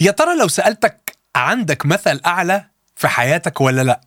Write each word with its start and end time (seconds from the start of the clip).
يا 0.00 0.10
ترى 0.10 0.38
لو 0.38 0.48
سألتك 0.48 1.16
عندك 1.36 1.86
مثل 1.86 2.20
أعلى 2.26 2.64
في 2.96 3.08
حياتك 3.08 3.60
ولا 3.60 3.82
لأ؟ 3.82 4.00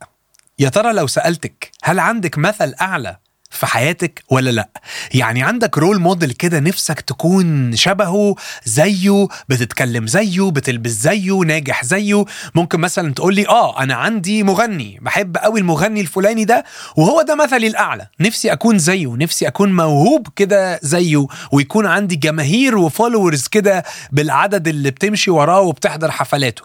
يا 0.60 0.70
ترى 0.70 0.94
لو 0.94 1.08
سألتك 1.08 1.72
هل 1.84 2.00
عندك 2.00 2.38
مثل 2.38 2.76
أعلى 2.82 3.18
في 3.54 3.66
حياتك 3.66 4.24
ولا 4.30 4.50
لا. 4.50 4.70
يعني 5.14 5.44
عندك 5.44 5.78
role 5.78 6.00
model 6.00 6.32
كده 6.32 6.60
نفسك 6.60 7.02
تكون 7.02 7.76
شبهه 7.76 8.36
زيه 8.66 9.28
بتتكلم 9.50 10.08
زيه 10.08 10.52
بتلبس 10.52 10.92
زيه 10.92 11.34
ناجح 11.40 11.84
زيه. 11.86 12.26
ممكن 12.56 12.80
مثلا 12.80 13.14
تقول 13.14 13.36
لي 13.36 13.48
آه 13.48 13.80
أنا 13.84 13.94
عندي 13.96 14.44
مغني 14.44 15.00
بحب 15.02 15.38
قوي 15.38 15.60
المغني 15.60 16.02
الفلاني 16.02 16.46
ده 16.46 16.64
وهو 16.98 17.22
ده 17.22 17.36
مثلي 17.36 17.68
الأعلى. 17.68 18.08
نفسي 18.20 18.52
أكون 18.54 18.78
زيه 18.80 19.16
نفسي 19.16 19.48
أكون 19.48 19.76
موهوب 19.76 20.28
كده 20.36 20.80
زيه 20.84 21.28
ويكون 21.52 21.86
عندي 21.86 22.16
جماهير 22.16 22.78
و 22.78 22.85
followers 22.85 23.48
كده 23.48 23.84
بالعدد 24.12 24.68
اللي 24.68 24.92
بتمشي 24.92 25.32
وراه 25.32 25.62
وبتحضر 25.62 26.12
حفلاته. 26.12 26.64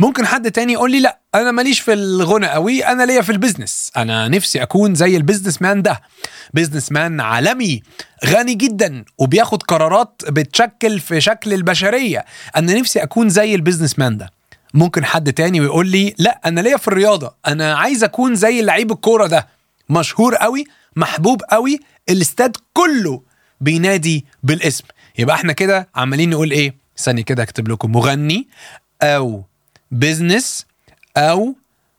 ممكن 0.00 0.26
حد 0.26 0.50
تاني 0.50 0.72
يقول 0.72 0.90
لي 0.90 1.00
لأ 1.00 1.18
أنا 1.34 1.50
ماليش 1.50 1.80
في 1.80 1.92
الغنا 1.92 2.46
قوي 2.46 2.84
أنا 2.84 3.02
ليا 3.02 3.22
في 3.22 3.32
ال 3.32 3.38
business 3.38 3.90
أنا 3.96 4.28
نفسي 4.28 4.62
أكون 4.62 4.94
زي 4.94 5.16
ال 5.16 5.62
businessman 5.62 5.82
ده. 5.82 6.02
businessman 6.54 7.20
عالمي 7.20 7.82
غني 8.26 8.54
جدا 8.54 9.04
وبياخد 9.18 9.62
قرارات 9.62 10.22
بتشكل 10.28 11.00
في 11.00 11.20
شكل 11.20 11.52
البشرية. 11.52 12.24
أنا 12.56 12.74
نفسي 12.74 13.02
أكون 13.02 13.28
زي 13.28 13.54
ال 13.54 13.98
businessman 13.98 14.16
ده. 14.16 14.30
ممكن 14.74 15.04
حد 15.04 15.32
تاني 15.32 15.60
ويقول 15.60 15.88
لي 15.88 16.14
لا 16.18 16.40
أنا 16.44 16.60
ليا 16.60 16.76
في 16.76 16.88
الرياضة. 16.88 17.34
أنا 17.46 17.74
عايز 17.74 18.04
أكون 18.04 18.34
زي 18.34 18.62
لعيب 18.62 18.92
الكورة 18.92 19.26
ده. 19.26 19.48
مشهور 19.88 20.34
قوي 20.34 20.64
محبوب 20.96 21.42
قوي 21.50 21.80
الأستاد 22.08 22.56
كله 22.72 23.22
بينادي 23.60 24.24
بالاسم. 24.42 24.84
يبقى 25.18 25.36
إحنا 25.36 25.52
كده 25.52 25.88
عمالين 25.94 26.30
نقول 26.30 26.50
إيه؟ 26.50 26.74
ثانية 26.98 27.22
كده 27.22 27.42
أكتب 27.42 27.68
لكم. 27.68 27.92
مغني 27.92 28.48
أو 29.02 29.44
business 29.90 30.66
أو 31.16 31.54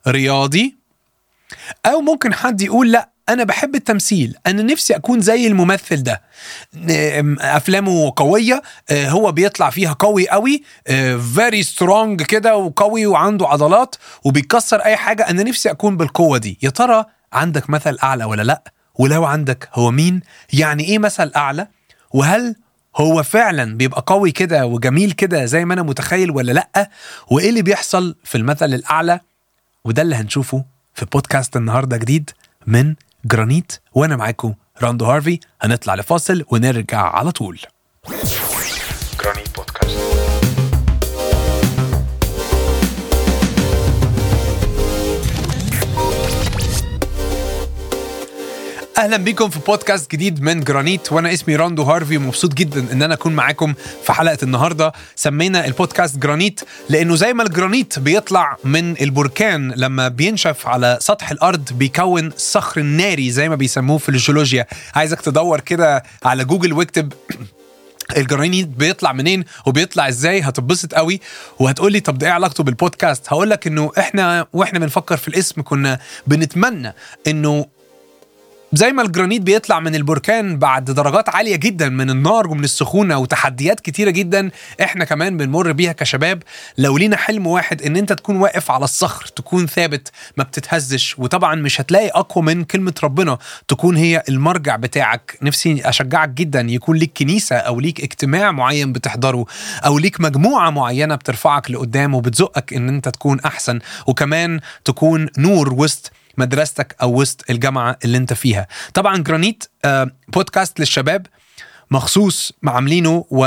رياضي 0.08 0.76
أو 1.86 2.00
ممكن 2.00 2.34
حد 2.34 2.60
يقول 2.62 2.92
لأ 2.92 3.08
أنا 3.28 3.44
بحب 3.44 3.74
التمثيل 3.74 4.36
أنا 4.46 4.62
نفسي 4.62 4.96
أكون 4.96 5.20
زي 5.20 5.46
الممثل 5.46 6.02
ده. 6.02 6.22
أفلامه 7.40 8.12
قوية 8.16 8.62
هو 8.92 9.32
بيطلع 9.32 9.70
فيها 9.70 9.92
قوي 9.92 10.28
قوي 10.28 10.62
very 11.34 11.62
strong 11.62 12.22
كده 12.22 12.56
وقوي 12.56 13.06
وعنده 13.06 13.48
عضلات 13.48 13.96
وبيكسر 14.24 14.80
أي 14.80 14.96
حاجة. 14.96 15.30
أنا 15.30 15.42
نفسي 15.42 15.70
أكون 15.70 15.96
بالقوة 15.96 16.38
دي. 16.38 16.58
يا 16.62 16.70
ترى 16.70 17.04
عندك 17.32 17.70
مثل 17.70 17.98
أعلى 18.02 18.24
ولا 18.24 18.42
لأ؟ 18.42 18.62
ولو 18.94 19.24
عندك 19.24 19.68
هو 19.72 19.90
مين؟ 19.90 20.20
يعني 20.52 20.84
إيه 20.84 20.98
مثل 20.98 21.32
أعلى؟ 21.36 21.68
وهل 22.10 22.56
هو 22.96 23.22
فعلا 23.22 23.76
بيبقى 23.76 24.04
قوي 24.06 24.30
كده 24.32 24.66
وجميل 24.66 25.12
كده 25.12 25.44
زي 25.44 25.64
ما 25.64 25.74
أنا 25.74 25.82
متخيل 25.82 26.30
ولا 26.30 26.52
لأ؟ 26.52 26.90
وإيه 27.30 27.48
اللي 27.48 27.62
بيحصل 27.62 28.16
في 28.24 28.38
المثل 28.38 28.74
الأعلى؟ 28.74 29.20
وده 29.84 30.02
اللي 30.02 30.16
هنشوفه 30.16 30.64
في 30.94 31.04
بودكاست 31.04 31.56
النهارده 31.56 31.96
جديد 31.96 32.30
من 32.66 32.94
جرانيت. 33.24 33.72
وأنا 33.94 34.16
معاكم 34.16 34.54
راندو 34.82 35.04
هارفي. 35.04 35.40
هنطلع 35.62 35.94
لفاصل 35.94 36.44
ونرجع 36.50 37.00
على 37.00 37.32
طول. 37.32 37.58
أهلا 48.98 49.16
بيكم 49.16 49.50
في 49.50 49.58
بودكاست 49.58 50.10
جديد 50.10 50.42
من 50.42 50.60
جرانيت 50.60 51.12
وأنا 51.12 51.32
اسمي 51.32 51.56
راندو 51.56 51.82
هارفي. 51.82 52.16
ومبسوط 52.16 52.54
جدا 52.54 52.92
إن 52.92 53.02
أنا 53.02 53.14
أكون 53.14 53.32
معاكم 53.32 53.74
في 54.02 54.12
حلقة 54.12 54.38
النهارده. 54.42 54.92
سمينا 55.16 55.66
البودكاست 55.66 56.18
جرانيت 56.18 56.60
لأنه 56.88 57.16
زي 57.16 57.32
ما 57.32 57.42
الجرانيت 57.42 57.98
بيطلع 57.98 58.56
من 58.64 59.00
البركان 59.00 59.72
لما 59.76 60.08
بينشف 60.08 60.66
على 60.66 60.98
سطح 61.00 61.30
الأرض 61.30 61.72
بيكون 61.72 62.26
الصخر 62.26 62.80
الناري 62.80 63.30
زي 63.30 63.48
ما 63.48 63.54
بيسموه 63.54 63.98
في 63.98 64.08
الجيولوجيا. 64.08 64.66
عايزك 64.94 65.20
تدور 65.20 65.60
كده 65.60 66.02
على 66.24 66.44
جوجل 66.44 66.72
واكتب 66.72 67.12
الجرانيت 68.16 68.66
بيطلع 68.66 69.12
منين 69.12 69.44
وبيطلع 69.66 70.08
إزاي 70.08 70.40
هتتبسط 70.40 70.94
قوي. 70.94 71.20
وهتقول 71.58 71.92
لي 71.92 72.00
طب 72.00 72.18
ده 72.18 72.26
إيه 72.26 72.32
علاقته 72.32 72.64
بالبودكاست؟ 72.64 73.32
هقول 73.32 73.50
لك 73.50 73.66
إنه 73.66 73.92
إحنا 73.98 74.46
وإحنا 74.52 74.78
بنفكر 74.78 75.16
في 75.16 75.28
الاسم 75.28 75.62
كنا 75.62 75.98
بنتمنى 76.26 76.94
إنه 77.26 77.66
زي 78.76 78.92
ما 78.92 79.02
الجرانيت 79.02 79.42
بيطلع 79.42 79.80
من 79.80 79.94
البركان 79.94 80.58
بعد 80.58 80.84
درجات 80.84 81.28
عالية 81.28 81.56
جدا 81.56 81.88
من 81.88 82.10
النار 82.10 82.48
ومن 82.48 82.64
السخونة 82.64 83.18
وتحديات 83.18 83.80
كتيرة 83.80 84.10
جدا 84.10 84.50
إحنا 84.82 85.04
كمان 85.04 85.36
بنمر 85.36 85.72
بيها 85.72 85.92
كشباب. 85.92 86.42
لو 86.78 86.98
لينا 86.98 87.16
حلم 87.16 87.46
واحد 87.46 87.82
إن 87.82 87.96
أنت 87.96 88.12
تكون 88.12 88.36
واقف 88.36 88.70
على 88.70 88.84
الصخر 88.84 89.26
تكون 89.26 89.66
ثابت 89.66 90.10
ما 90.36 90.44
بتتهزش 90.44 91.18
وطبعا 91.18 91.54
مش 91.54 91.80
هتلاقي 91.80 92.08
أقوى 92.08 92.44
من 92.44 92.64
كلمة 92.64 92.94
ربنا 93.02 93.38
تكون 93.68 93.96
هي 93.96 94.22
المرجع 94.28 94.76
بتاعك. 94.76 95.38
نفسي 95.42 95.80
أشجعك 95.84 96.28
جدا 96.28 96.60
يكون 96.60 96.96
ليك 96.96 97.12
كنيسة 97.18 97.56
أو 97.56 97.80
ليك 97.80 98.00
اجتماع 98.00 98.52
معين 98.52 98.92
بتحضره 98.92 99.46
أو 99.86 99.98
ليك 99.98 100.20
مجموعة 100.20 100.70
معينة 100.70 101.14
بترفعك 101.14 101.70
لقدام 101.70 102.14
وبتزقك 102.14 102.72
إن 102.72 102.88
أنت 102.88 103.08
تكون 103.08 103.40
أحسن. 103.40 103.78
وكمان 104.06 104.60
تكون 104.84 105.26
نور 105.38 105.72
وسط 105.72 106.12
مدرستك 106.38 106.96
أو 107.02 107.20
وسط 107.20 107.50
الجامعة 107.50 107.98
اللي 108.04 108.18
أنت 108.18 108.32
فيها. 108.32 108.66
طبعا 108.94 109.16
جرانيت 109.16 109.64
آه 109.84 110.10
بودكاست 110.28 110.80
للشباب 110.80 111.26
مخصوص 111.90 112.52
عاملينه 112.64 113.24
و... 113.30 113.38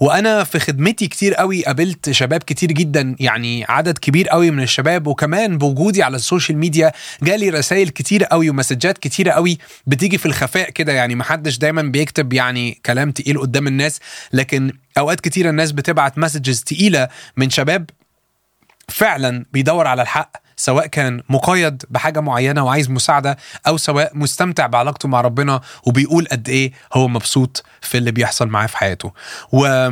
وأنا 0.00 0.44
في 0.44 0.58
خدمتي 0.58 1.08
كتير 1.08 1.34
قوي 1.34 1.64
قابلت 1.64 2.10
شباب 2.10 2.42
كتير 2.42 2.72
جدا 2.72 3.16
يعني 3.20 3.64
عدد 3.68 3.98
كبير 3.98 4.28
قوي 4.28 4.50
من 4.50 4.62
الشباب 4.62 5.06
وكمان 5.06 5.58
بوجودي 5.58 6.02
على 6.02 6.16
ال 6.16 6.22
social 6.22 6.58
media 6.58 6.92
جالي 7.22 7.50
رسائل 7.50 7.88
كتير 7.88 8.24
قوي 8.24 8.50
ومسجات 8.50 8.98
كتير 8.98 9.30
قوي 9.30 9.58
بتيجي 9.86 10.18
في 10.18 10.26
الخفاء 10.26 10.70
كده 10.70 10.92
يعني 10.92 11.14
محدش 11.14 11.58
دايما 11.58 11.82
بيكتب 11.82 12.32
يعني 12.32 12.80
كلام 12.86 13.10
تقيل 13.10 13.38
قدام 13.38 13.66
الناس 13.66 14.00
لكن 14.32 14.72
أوقات 14.98 15.20
كتير 15.20 15.48
الناس 15.48 15.72
بتبعت 15.72 16.18
messages 16.18 16.62
تقيلة 16.62 17.08
من 17.36 17.50
شباب 17.50 17.90
فعلا 18.88 19.44
بيدور 19.52 19.86
على 19.86 20.02
الحق. 20.02 20.47
سواء 20.58 20.86
كان 20.86 21.22
مقيد 21.28 21.82
بحاجة 21.90 22.20
معينة 22.20 22.64
وعايز 22.64 22.90
مساعدة 22.90 23.36
أو 23.66 23.76
سواء 23.76 24.10
مستمتع 24.14 24.66
بعلاقته 24.66 25.08
مع 25.08 25.20
ربنا 25.20 25.60
وبيقول 25.86 26.26
قد 26.32 26.48
إيه 26.48 26.72
هو 26.94 27.08
مبسوط 27.08 27.64
في 27.80 27.98
اللي 27.98 28.10
بيحصل 28.10 28.48
معاه 28.48 28.66
في 28.66 28.76
حياته. 28.76 29.12
و 29.52 29.88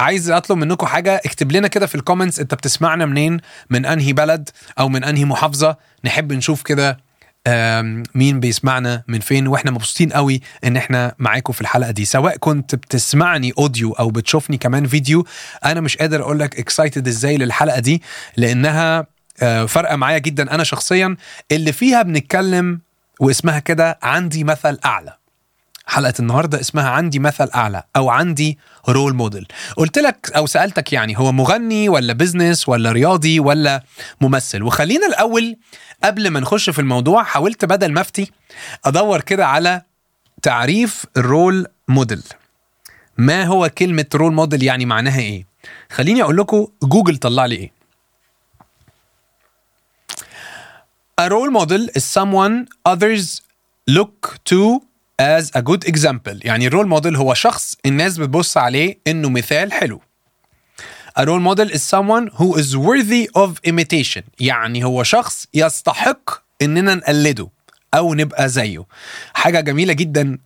عايز 0.00 0.30
أطلب 0.30 0.58
منكم 0.58 0.86
حاجة 0.86 1.16
اكتب 1.24 1.52
لنا 1.52 1.68
كده 1.68 1.86
في 1.86 1.94
ال 1.94 1.99
comments 1.99 2.40
أنت 2.40 2.54
بتسمعنا 2.54 3.06
منين 3.06 3.40
من 3.70 3.86
أنهي 3.86 4.12
بلد 4.12 4.48
أو 4.78 4.88
من 4.88 5.04
أنهي 5.04 5.24
محافظة 5.24 5.76
نحب 6.04 6.32
نشوف 6.32 6.62
كده 6.62 6.98
مين 8.14 8.40
بيسمعنا 8.40 9.02
من 9.08 9.20
فين 9.20 9.46
وإحنا 9.46 9.70
مبسوطين 9.70 10.12
قوي 10.12 10.40
إن 10.64 10.76
إحنا 10.76 11.14
معاكم 11.18 11.52
في 11.52 11.60
الحلقة 11.60 11.90
دي. 11.90 12.04
سواء 12.04 12.36
كنت 12.36 12.74
بتسمعني 12.74 13.52
audio 13.58 13.92
أو 13.92 14.10
بتشوفني 14.10 14.56
كمان 14.58 14.86
فيديو 14.86 15.26
أنا 15.64 15.80
مش 15.80 15.96
قادر 15.96 16.22
أقول 16.22 16.38
لك 16.38 16.58
excited 16.58 17.08
إزاي 17.08 17.36
للحلقة 17.36 17.78
دي 17.80 18.02
لأنها 18.36 19.06
فارقة 19.68 19.96
معايا 19.96 20.18
جدا 20.18 20.54
أنا 20.54 20.64
شخصيا. 20.64 21.16
اللي 21.52 21.72
فيها 21.72 22.02
بنتكلم 22.02 22.80
واسمها 23.20 23.58
كده 23.58 23.98
عندي 24.02 24.44
مثل 24.44 24.78
أعلى. 24.84 25.18
حلقة 25.86 26.14
النهارده 26.20 26.60
اسمها 26.60 26.88
عندي 26.88 27.18
مثل 27.18 27.50
أعلى 27.54 27.82
أو 27.96 28.10
عندي 28.10 28.58
role 28.88 29.14
model 29.14 29.46
قلت 29.76 29.98
لك 29.98 30.30
أو 30.36 30.46
سألتك 30.46 30.92
يعني 30.92 31.18
هو 31.18 31.32
مغني 31.32 31.88
ولا 31.88 32.12
business 32.12 32.68
ولا 32.68 32.92
رياضي 32.92 33.40
ولا 33.40 33.82
ممثل؟ 34.20 34.62
وخلينا 34.62 35.06
الأول 35.06 35.56
قبل 36.04 36.28
ما 36.30 36.40
نخش 36.40 36.70
في 36.70 36.78
الموضوع 36.78 37.22
حاولت 37.22 37.64
بدل 37.64 37.92
ما 37.92 38.00
أفتي 38.00 38.30
أدور 38.84 39.20
كده 39.20 39.46
على 39.46 39.82
تعريف 40.42 41.04
ال 41.16 41.26
role 41.26 41.66
model 41.88 42.22
ما 43.18 43.44
هو 43.44 43.68
كلمة 43.78 44.06
role 44.14 44.32
model 44.32 44.62
يعني 44.62 44.86
معناها 44.86 45.20
إيه؟ 45.20 45.46
خليني 45.90 46.22
أقول 46.22 46.36
لكم 46.36 46.66
جوجل 46.82 47.16
طلع 47.16 47.46
لي 47.46 47.54
إيه؟ 47.56 47.77
A 51.20 51.28
role 51.28 51.50
model 51.50 51.88
is 51.96 52.04
someone 52.04 52.68
others 52.84 53.42
look 53.88 54.38
to 54.44 54.80
as 55.18 55.50
a 55.54 55.62
good 55.62 55.84
example. 55.84 56.38
يعني 56.44 56.66
ال 56.66 56.70
role 56.70 56.88
model 56.88 57.16
هو 57.16 57.34
شخص 57.34 57.76
الناس 57.86 58.18
بتبص 58.18 58.56
عليه 58.56 58.98
إنه 59.06 59.28
مثال 59.28 59.72
حلو. 59.72 60.00
A 61.18 61.22
role 61.22 61.40
model 61.40 61.70
is 61.70 61.82
someone 61.82 62.28
who 62.38 62.56
is 62.56 62.76
worthy 62.76 63.26
of 63.36 63.50
imitation. 63.70 64.22
يعني 64.40 64.84
هو 64.84 65.02
شخص 65.02 65.46
يستحق 65.54 66.30
إننا 66.62 66.94
نقلده 66.94 67.48
أو 67.94 68.14
نبقى 68.14 68.48
زيه. 68.48 68.86
حاجة 69.34 69.60
جميلة 69.60 69.92
جدا 69.92 70.38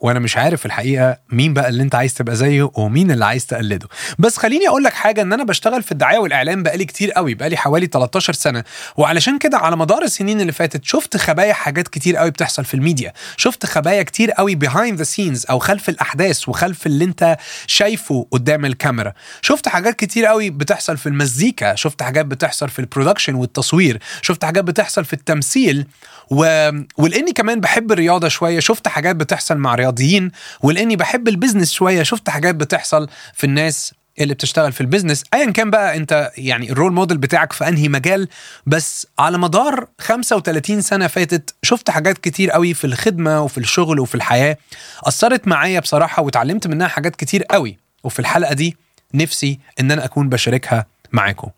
وأنا 0.00 0.18
مش 0.18 0.36
عارف 0.36 0.66
الحقيقة 0.66 1.18
مين 1.32 1.54
بقى 1.54 1.68
اللي 1.68 1.82
انت 1.82 1.94
عايز 1.94 2.14
تبقى 2.14 2.36
زيه 2.36 2.70
ومين 2.74 3.10
اللي 3.10 3.24
عايز 3.24 3.46
تقلده. 3.46 3.88
بس 4.18 4.36
خليني 4.36 4.68
أقول 4.68 4.84
لك 4.84 4.92
حاجة 4.92 5.22
إن 5.22 5.32
أنا 5.32 5.44
بشتغل 5.44 5.82
في 5.82 5.92
الدعاية 5.92 6.18
والإعلام 6.18 6.62
بقالي 6.62 6.84
كتير 6.84 7.12
قوي 7.12 7.34
بقالي 7.34 7.56
حوالي 7.56 7.86
13 7.86 8.32
سنة. 8.32 8.64
وعلشان 8.96 9.38
كده 9.38 9.58
على 9.58 9.76
مدار 9.76 10.02
السنين 10.02 10.40
اللي 10.40 10.52
فاتت 10.52 10.84
شفت 10.84 11.16
خبايا 11.16 11.52
حاجات 11.52 11.88
كتير 11.88 12.16
قوي 12.16 12.30
بتحصل 12.30 12.64
في 12.64 12.74
الميديا. 12.74 13.12
شفت 13.36 13.66
خبايا 13.66 14.02
كتير 14.02 14.30
قوي 14.30 14.58
behind 14.64 14.98
the 14.98 15.04
scenes 15.04 15.50
أو 15.50 15.58
خلف 15.58 15.88
الأحداث 15.88 16.48
وخلف 16.48 16.86
اللي 16.86 17.04
انت 17.04 17.36
شايفه 17.66 18.26
قدام 18.30 18.64
الكاميرا. 18.64 19.12
شفت 19.42 19.68
حاجات 19.68 19.96
كتير 19.96 20.26
قوي 20.26 20.50
بتحصل 20.50 20.96
في 20.96 21.06
المزيكا 21.08 21.74
شفت 21.74 22.02
حاجات 22.02 22.26
بتحصل 22.26 22.68
في 22.68 22.78
ال 22.78 22.83
production 22.83 23.34
والتصوير 23.34 23.98
شفت 24.22 24.44
حاجات 24.44 24.64
بتحصل 24.64 25.04
في 25.04 25.12
التمثيل 25.12 25.86
و... 26.30 26.68
ولأني 26.98 27.32
كمان 27.32 27.60
بحب 27.60 27.92
الرياضة 27.92 28.28
شوية 28.28 28.60
شفت 28.60 28.88
حاجات 28.88 29.16
بتحصل 29.26 29.56
مع 29.56 29.74
رياضيين 29.74 30.30
ولأني 30.60 30.96
بحب 30.96 31.28
ال 31.28 31.33
business 31.33 31.72
شوية 31.72 32.02
شفت 32.02 32.30
حاجات 32.30 32.54
بتحصل 32.54 33.08
في 33.34 33.44
الناس 33.44 33.94
اللي 34.20 34.34
بتشتغل 34.34 34.72
في 34.72 34.80
ال 34.80 34.85
business 34.85 35.24
ايا 35.34 35.50
كان 35.50 35.70
بقى 35.70 35.96
أنت 35.96 36.32
يعني 36.38 36.72
ال 36.72 36.76
role 36.76 36.92
model 36.92 37.18
بتاعك 37.18 37.52
في 37.52 37.68
أنهي 37.68 37.88
مجال 37.88 38.28
بس 38.66 39.06
على 39.18 39.38
مدار 39.38 39.88
35 39.98 40.80
سنة 40.80 41.06
فاتت 41.06 41.54
شفت 41.62 41.90
حاجات 41.90 42.18
كتير 42.18 42.50
قوي 42.50 42.74
في 42.74 42.86
الخدمة 42.86 43.40
وفي 43.42 43.58
الشغل 43.58 44.00
وفي 44.00 44.14
الحياة. 44.14 44.56
أثرت 45.04 45.48
معايا 45.48 45.80
بصراحة 45.80 46.22
واتعلمت 46.22 46.66
منها 46.66 46.88
حاجات 46.88 47.16
كتير 47.16 47.42
قوي. 47.44 47.78
وفي 48.04 48.18
الحلقة 48.18 48.54
دي 48.54 48.76
نفسي 49.14 49.58
إن 49.80 49.90
أنا 49.90 50.04
أكون 50.04 50.28
بشاركها 50.28 50.86
معاكم. 51.12 51.48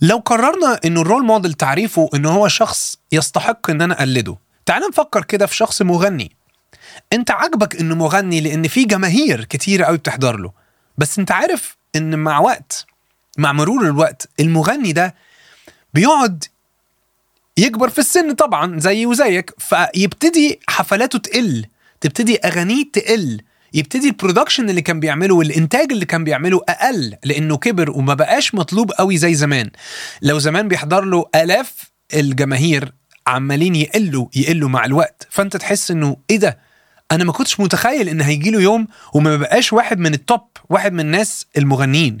لو 0.00 0.16
قررنا 0.18 0.80
إنه 0.84 1.00
ال 1.00 1.05
role 1.05 1.24
model 1.24 1.52
تعريفه 1.52 2.10
إن 2.14 2.26
هو 2.26 2.48
شخص 2.48 2.98
يستحق 3.12 3.70
إن 3.70 3.82
أنا 3.82 3.94
أقلده 3.98 4.36
تعال 4.66 4.82
نفكر 4.88 5.24
كده 5.24 5.46
في 5.46 5.56
شخص 5.56 5.82
مغني. 5.82 6.36
انت 7.12 7.30
عاجبك 7.30 7.80
انه 7.80 7.94
مغني 7.94 8.40
لأن 8.40 8.68
في 8.68 8.84
جماهير 8.84 9.44
كتير 9.44 9.82
قوي 9.82 9.96
بتحضر 9.96 10.36
له. 10.36 10.52
بس 10.98 11.18
انت 11.18 11.32
عارف 11.32 11.76
ان 11.96 12.18
مع 12.18 12.38
وقت 12.38 12.86
مع 13.38 13.52
مرور 13.52 13.84
الوقت 13.86 14.28
المغني 14.40 14.92
ده 14.92 15.14
بيقعد 15.94 16.44
يكبر 17.56 17.88
في 17.88 17.98
السن 17.98 18.32
طبعا 18.34 18.80
زيي 18.80 19.06
وزيك 19.06 19.50
فيبتدي 19.58 20.60
حفلاته 20.68 21.18
تقل 21.18 21.66
تبتدي 22.00 22.38
أغانيه 22.38 22.84
تقل 22.92 23.40
يبتدي 23.74 24.08
ال 24.08 24.14
production 24.14 24.70
اللي 24.70 24.82
كان 24.82 25.00
بيعمله 25.00 25.34
والإنتاج 25.34 25.92
اللي 25.92 26.04
كان 26.06 26.24
بيعمله 26.24 26.60
أقل 26.68 27.16
لأنه 27.24 27.56
كبر 27.56 27.90
وما 27.90 28.14
بقاش 28.14 28.54
مطلوب 28.54 28.92
قوي 28.92 29.16
زي 29.16 29.34
زمان. 29.34 29.70
لو 30.22 30.38
زمان 30.38 30.68
بيحضر 30.68 31.04
له 31.04 31.24
آلاف 31.34 31.72
الجماهير 32.14 32.92
عمالين 33.26 33.74
يقلوا 33.74 34.26
يقلوا 34.36 34.68
مع 34.68 34.84
الوقت. 34.84 35.26
فأنت 35.30 35.56
تحس 35.56 35.90
إنه 35.90 36.16
إيه 36.30 36.36
ده؟ 36.38 36.58
أنا 37.12 37.24
ما 37.24 37.32
كنتش 37.32 37.60
متخيل 37.60 38.08
إن 38.08 38.20
هيجي 38.20 38.50
له 38.50 38.60
يوم 38.60 38.88
وما 39.14 39.36
بقاش 39.36 39.72
واحد 39.72 39.98
من 39.98 40.14
ال 40.14 40.22
top 40.22 40.48
واحد 40.68 40.92
من 40.92 41.00
الناس 41.00 41.46
المغنيين. 41.56 42.18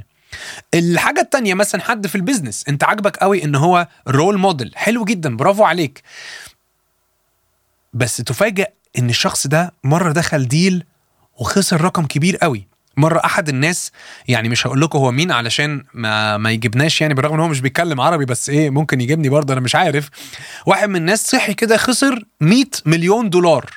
الحاجة 0.74 1.20
التانية 1.20 1.54
مثلا 1.54 1.80
حد 1.80 2.06
في 2.06 2.14
ال 2.14 2.20
business 2.20 2.64
أنت 2.68 2.84
عاجبك 2.84 3.16
قوي 3.16 3.44
إن 3.44 3.54
هو 3.54 3.88
role 4.08 4.38
model 4.38 4.72
حلو 4.76 5.04
جدا 5.04 5.36
برافو 5.36 5.64
عليك. 5.64 6.02
بس 7.92 8.16
تفاجأ 8.16 8.66
إن 8.98 9.10
الشخص 9.10 9.46
ده 9.46 9.72
مرة 9.84 10.12
دخل 10.12 10.48
deal 10.48 10.84
وخسر 11.38 11.80
رقم 11.80 12.06
كبير 12.06 12.36
قوي. 12.36 12.66
مرة 12.96 13.20
أحد 13.24 13.48
الناس 13.48 13.92
يعني 14.28 14.48
مش 14.48 14.66
هقول 14.66 14.80
لكم 14.80 14.98
هو 14.98 15.10
مين 15.12 15.32
علشان 15.32 15.84
ما 15.94 16.36
ما 16.36 16.50
يجيبناش 16.50 17.00
يعني 17.00 17.14
بالرغم 17.14 17.34
إن 17.34 17.40
هو 17.40 17.48
مش 17.48 17.60
بيتكلم 17.60 18.00
عربي 18.00 18.24
بس 18.24 18.50
إيه 18.50 18.70
ممكن 18.70 19.00
يجيبني 19.00 19.28
برضه 19.28 19.52
أنا 19.52 19.60
مش 19.60 19.74
عارف. 19.74 20.10
واحد 20.66 20.88
من 20.88 20.96
الناس 20.96 21.30
صحي 21.30 21.54
كده 21.54 21.76
خسر 21.76 22.24
100 22.40 22.64
مليون 22.86 23.30
دولار. 23.30 23.70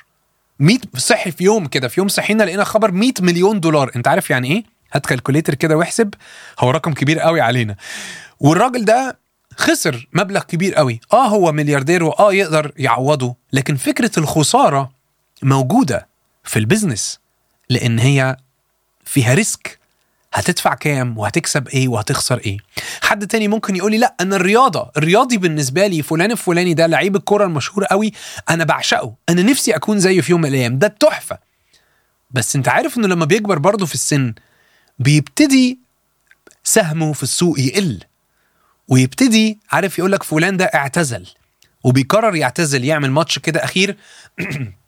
100 0.58 0.78
صحي 0.96 1.30
في 1.30 1.44
يوم 1.44 1.66
كده 1.66 1.88
في 1.88 2.00
يوم 2.00 2.08
صحينا 2.08 2.42
لقينا 2.42 2.64
خبر 2.64 2.90
100 2.90 3.12
مليون 3.20 3.60
دولار. 3.60 3.90
أنت 3.96 4.08
عارف 4.08 4.30
يعني 4.30 4.52
إيه؟ 4.52 4.64
هات 4.92 5.06
كالكوليتر 5.06 5.54
كده 5.54 5.76
واحسب. 5.76 6.14
هو 6.60 6.70
رقم 6.70 6.92
كبير 6.92 7.18
قوي 7.18 7.40
علينا. 7.40 7.76
والراجل 8.40 8.84
ده 8.84 9.18
خسر 9.56 10.08
مبلغ 10.12 10.42
كبير 10.42 10.74
قوي. 10.74 11.00
آه 11.12 11.26
هو 11.26 11.52
ملياردير 11.52 12.04
واه 12.04 12.32
يقدر 12.32 12.72
يعوضه. 12.76 13.36
لكن 13.52 13.76
فكرة 13.76 14.10
الخسارة 14.18 14.90
موجودة 15.42 16.08
في 16.44 16.58
ال 16.58 16.65
business 16.65 17.20
لأن 17.70 17.98
هي 17.98 18.36
فيها 19.10 19.34
risk 19.34 19.78
هتدفع 20.32 20.74
كام 20.74 21.18
وهتكسب 21.18 21.68
إيه 21.68 21.88
وهتخسر 21.88 22.38
إيه. 22.38 22.58
حد 23.02 23.26
تاني 23.26 23.48
ممكن 23.48 23.76
يقول 23.76 23.92
لي 23.92 23.98
لأ 23.98 24.14
أنا 24.20 24.36
الرياضة 24.36 24.90
الرياضي 24.96 25.36
بالنسبة 25.36 25.86
لي 25.86 26.02
فلان 26.02 26.30
الفلاني 26.30 26.74
ده 26.74 26.86
لعيب 26.86 27.16
الكره 27.16 27.44
المشهور 27.44 27.84
قوي 27.84 28.12
أنا 28.50 28.64
بعشقه 28.64 29.14
أنا 29.28 29.42
نفسي 29.42 29.76
أكون 29.76 29.98
زيه 29.98 30.20
في 30.20 30.32
يوم 30.32 30.40
من 30.40 30.48
الأيام. 30.48 30.78
ده 30.78 30.86
التحفه 30.86 31.38
بس 32.30 32.56
أنت 32.56 32.68
عارف 32.68 32.98
إنه 32.98 33.08
لما 33.08 33.24
بيكبر 33.24 33.58
برضه 33.58 33.86
في 33.86 33.94
السن 33.94 34.34
بيبتدي 34.98 35.78
سهمه 36.64 37.12
في 37.12 37.22
السوق 37.22 37.60
يقل 37.60 38.00
ويبتدي 38.88 39.58
عارف 39.72 39.98
يقول 39.98 40.12
لك 40.12 40.22
فلان 40.22 40.56
ده 40.56 40.64
اعتزل 40.64 41.26
وبيقرر 41.84 42.36
يعتزل 42.36 42.84
يعمل 42.84 43.10
ماتش 43.10 43.38
كده 43.38 43.64
أخير 43.64 43.96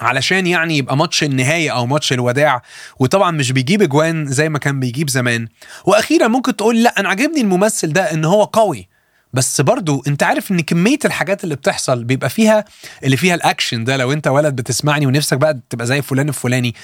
علشان 0.00 0.46
يعني 0.46 0.76
يبقى 0.78 0.96
ماتش 0.96 1.22
النهاية 1.24 1.70
أو 1.70 1.86
ماتش 1.86 2.12
الوداع. 2.12 2.62
وطبعا 2.98 3.30
مش 3.30 3.52
بيجيب 3.52 3.82
اجوان 3.82 4.26
زي 4.26 4.48
ما 4.48 4.58
كان 4.58 4.80
بيجيب 4.80 5.10
زمان. 5.10 5.48
وأخيرا 5.84 6.28
ممكن 6.28 6.56
تقول 6.56 6.82
لا 6.82 7.00
أنا 7.00 7.08
عاجبني 7.08 7.40
الممثل 7.40 7.92
ده 7.92 8.12
إن 8.12 8.24
هو 8.24 8.44
قوي. 8.44 8.88
بس 9.32 9.60
برضو 9.60 10.02
أنت 10.06 10.22
عارف 10.22 10.50
إن 10.50 10.60
كمية 10.60 10.98
الحاجات 11.04 11.44
اللي 11.44 11.56
بتحصل 11.56 12.04
بيبقى 12.04 12.30
فيها 12.30 12.64
اللي 13.04 13.16
فيها 13.16 13.34
الأكشن 13.34 13.84
ده. 13.84 13.96
لو 13.96 14.12
أنت 14.12 14.26
ولد 14.28 14.56
بتسمعني 14.56 15.06
ونفسك 15.06 15.36
بقى 15.38 15.60
تبقى 15.70 15.86
زي 15.86 16.02
فلان 16.02 16.28
الفلاني. 16.28 16.74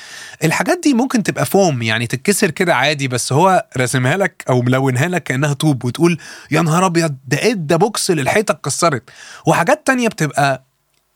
الحاجات 0.44 0.80
دي 0.82 0.94
ممكن 0.94 1.22
تبقى 1.22 1.46
فوم 1.46 1.82
يعني 1.82 2.06
تتكسر 2.06 2.50
كده 2.50 2.74
عادي. 2.74 3.08
بس 3.08 3.32
هو 3.32 3.66
راسمها 3.76 4.16
لك 4.16 4.44
أو 4.50 4.62
ملونها 4.62 5.08
لك 5.08 5.22
كأنها 5.22 5.52
طوب 5.52 5.84
وتقول 5.84 6.18
يا 6.50 6.62
نهار 6.62 6.86
أبيض 6.86 7.16
ده 7.28 7.38
إيه 7.38 7.52
ده 7.52 7.76
box 7.76 8.10
للحيطة 8.10 8.52
اتكسرت. 8.52 9.02
وحاجات 9.46 9.86
تانية 9.86 10.08
بتبقى 10.08 10.64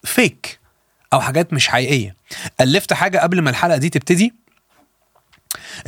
فيك 0.04 0.58
أو 1.12 1.20
حاجات 1.20 1.52
مش 1.52 1.68
حقيقية. 1.68 2.16
ألفت 2.60 2.92
حاجة 2.92 3.18
قبل 3.18 3.40
ما 3.42 3.50
الحلقة 3.50 3.76
دي 3.78 3.88
تبتدي؟ 3.88 4.34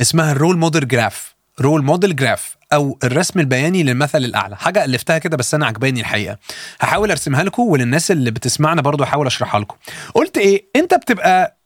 اسمها 0.01 0.31
ال 0.31 0.36
role 0.36 0.57
model 0.57 0.87
graph. 0.87 1.35
role 1.61 1.83
model 1.83 2.15
graph 2.15 2.55
أو 2.73 2.99
الرسم 3.03 3.39
البياني 3.39 3.83
للمثل 3.83 4.17
الأعلى. 4.17 4.57
حاجة 4.57 4.85
ألفتها 4.85 5.17
كده 5.17 5.37
بس 5.37 5.53
أنا 5.53 5.65
عجباني 5.65 5.99
الحقيقة. 5.99 6.37
هحاول 6.81 7.11
أرسمها 7.11 7.43
لكم 7.43 7.63
وللناس 7.63 8.11
اللي 8.11 8.31
بتسمعنا 8.31 8.81
برضو 8.81 9.03
هحاول 9.03 9.27
أشرحها 9.27 9.59
لكم. 9.59 9.75
قلت 10.13 10.37
إيه؟ 10.37 10.65
أنت 10.75 10.93
بتبقى 10.93 11.57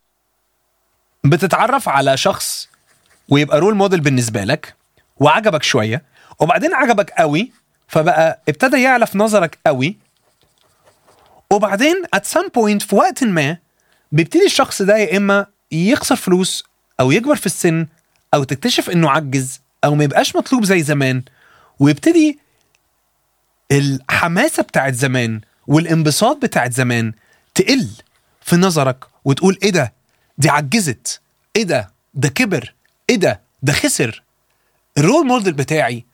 بتتعرف 1.23 1.89
على 1.89 2.17
شخص 2.17 2.69
ويبقى 3.29 3.59
رول 3.59 3.75
موديل 3.75 3.99
بالنسبة 4.01 4.43
لك 4.43 4.75
وعجبك 5.17 5.63
شوية 5.63 6.03
وبعدين 6.39 6.73
عجبك 6.73 7.09
قوي 7.09 7.51
فبقى 7.87 8.41
ابتدى 8.49 8.81
يعلى 8.81 9.07
في 9.07 9.17
نظرك 9.17 9.57
قوي 9.65 9.97
وبعدين 11.53 11.95
at 12.15 12.19
some 12.19 12.47
point 12.49 12.85
في 12.87 12.95
وقت 12.95 13.23
ما 13.23 13.57
بيبتدي 14.11 14.45
الشخص 14.45 14.81
ده 14.81 14.97
يا 14.97 15.17
إما 15.17 15.45
يخسر 15.71 16.15
فلوس 16.15 16.63
أو 16.99 17.11
يكبر 17.11 17.35
في 17.35 17.45
السن 17.45 17.87
أو 18.33 18.43
تكتشف 18.43 18.89
إنه 18.89 19.09
عجز 19.09 19.61
أو 19.83 19.95
ما 19.95 20.03
يبقاش 20.03 20.35
مطلوب 20.35 20.65
زي 20.65 20.83
زمان 20.83 21.23
ويبتدي 21.79 22.39
الحماسة 23.71 24.63
بتاعت 24.63 24.93
زمان 24.93 25.41
والانبساط 25.67 26.37
بتاعت 26.37 26.73
زمان 26.73 27.13
تقل 27.55 27.87
في 28.41 28.55
نظرك 28.55 29.05
وتقول 29.25 29.57
إيه 29.63 29.69
ده؟ 29.71 29.93
دي 30.37 30.49
عجزت. 30.49 31.21
إيه 31.55 31.63
ده؟ 31.63 31.91
ده 32.13 32.29
كبر. 32.29 32.73
إيه 33.09 33.15
ده؟ 33.15 33.41
ده 33.63 33.73
خسر. 33.73 34.23
الرول 34.97 35.27
موديل 35.27 35.53
بتاعي 35.53 36.05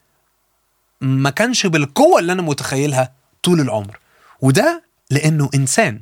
ما 1.00 1.30
كانش 1.30 1.66
بالقوة 1.66 2.18
اللي 2.20 2.32
أنا 2.32 2.42
متخيلها 2.42 3.12
طول 3.42 3.60
العمر 3.60 3.98
وده 4.40 4.82
لأنه 5.12 5.50
إنسان. 5.54 6.00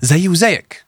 زيه 0.00 0.28
وزيك. 0.28 0.84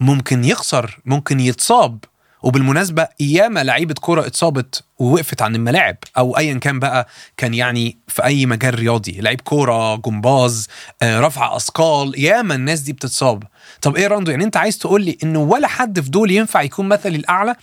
ممكن 0.00 0.44
يخسر 0.44 0.98
ممكن 1.04 1.40
يتصاب. 1.40 2.04
وبالمناسبة 2.42 3.08
ياما 3.20 3.64
لعيبة 3.64 3.94
كرة 4.00 4.26
اتصابت 4.26 4.84
ووقفت 4.98 5.42
عن 5.42 5.54
الملاعب. 5.54 5.96
أو 6.18 6.38
أيا 6.38 6.54
كان 6.58 6.78
بقى 6.78 7.08
كان 7.36 7.54
يعني 7.54 7.98
في 8.08 8.24
أي 8.24 8.46
مجال 8.46 8.74
رياضي. 8.78 9.20
لعيب 9.20 9.40
كورة 9.40 9.96
جمباز 9.96 10.68
آه، 11.02 11.20
رفع 11.20 11.56
أثقال. 11.56 12.12
ياما 12.24 12.54
الناس 12.54 12.80
دي 12.80 12.92
بتتصاب. 12.92 13.42
طب 13.82 13.96
إيه 13.96 14.06
راندو 14.06 14.30
يعني 14.30 14.44
أنت 14.44 14.56
عايز 14.56 14.78
تقول 14.78 15.04
لي 15.04 15.18
إنه 15.22 15.38
ولا 15.38 15.68
حد 15.68 16.00
في 16.00 16.10
دول 16.10 16.30
ينفع 16.30 16.62
يكون 16.62 16.88
مثلي 16.88 17.16
الأعلى؟ 17.16 17.54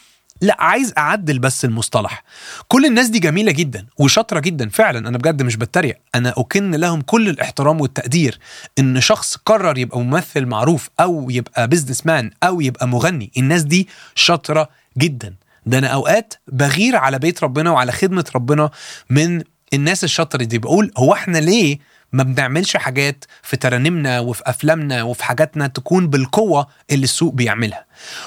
لا 0.41 0.57
عايز 0.59 0.93
أعدل 0.97 1.39
بس 1.39 1.65
المصطلح. 1.65 2.23
كل 2.67 2.85
الناس 2.85 3.07
دي 3.07 3.19
جميلة 3.19 3.51
جدا 3.51 3.85
وشاطرة 3.97 4.39
جدا 4.39 4.69
فعلا 4.69 5.09
أنا 5.09 5.17
بجد 5.17 5.41
مش 5.43 5.55
بتريق. 5.55 5.97
أنا 6.15 6.33
أكن 6.37 6.71
لهم 6.71 7.01
كل 7.01 7.29
الاحترام 7.29 7.81
والتقدير. 7.81 8.39
إن 8.79 9.01
شخص 9.01 9.35
قرر 9.35 9.77
يبقى 9.77 9.99
ممثل 9.99 10.45
معروف 10.45 10.89
أو 10.99 11.29
يبقى 11.29 11.67
businessman 11.67 12.31
أو 12.43 12.61
يبقى 12.61 12.87
مغني 12.87 13.31
الناس 13.37 13.63
دي 13.63 13.87
شاطرة 14.15 14.69
جدا. 14.97 15.35
ده 15.65 15.77
أنا 15.77 15.87
أوقات 15.87 16.33
بغير 16.47 16.95
على 16.95 17.19
بيت 17.19 17.43
ربنا 17.43 17.71
وعلى 17.71 17.91
خدمة 17.91 18.25
ربنا 18.35 18.69
من 19.09 19.41
الناس 19.73 20.03
الشاطرة 20.03 20.43
دي. 20.43 20.57
بقول 20.57 20.91
هو 20.97 21.13
إحنا 21.13 21.37
ليه 21.37 21.79
ما 22.15 22.23
بنعملش 22.23 22.77
حاجات 22.77 23.25
في 23.43 23.57
ترانيمنا 23.57 24.19
وفي 24.19 24.43
أفلامنا 24.45 25.03
وفي 25.03 25.23
حاجاتنا 25.23 25.67
تكون 25.67 26.07
بالقوة 26.07 26.67
اللي 26.91 27.03
السوق 27.03 27.33
بيعملها. 27.33 27.85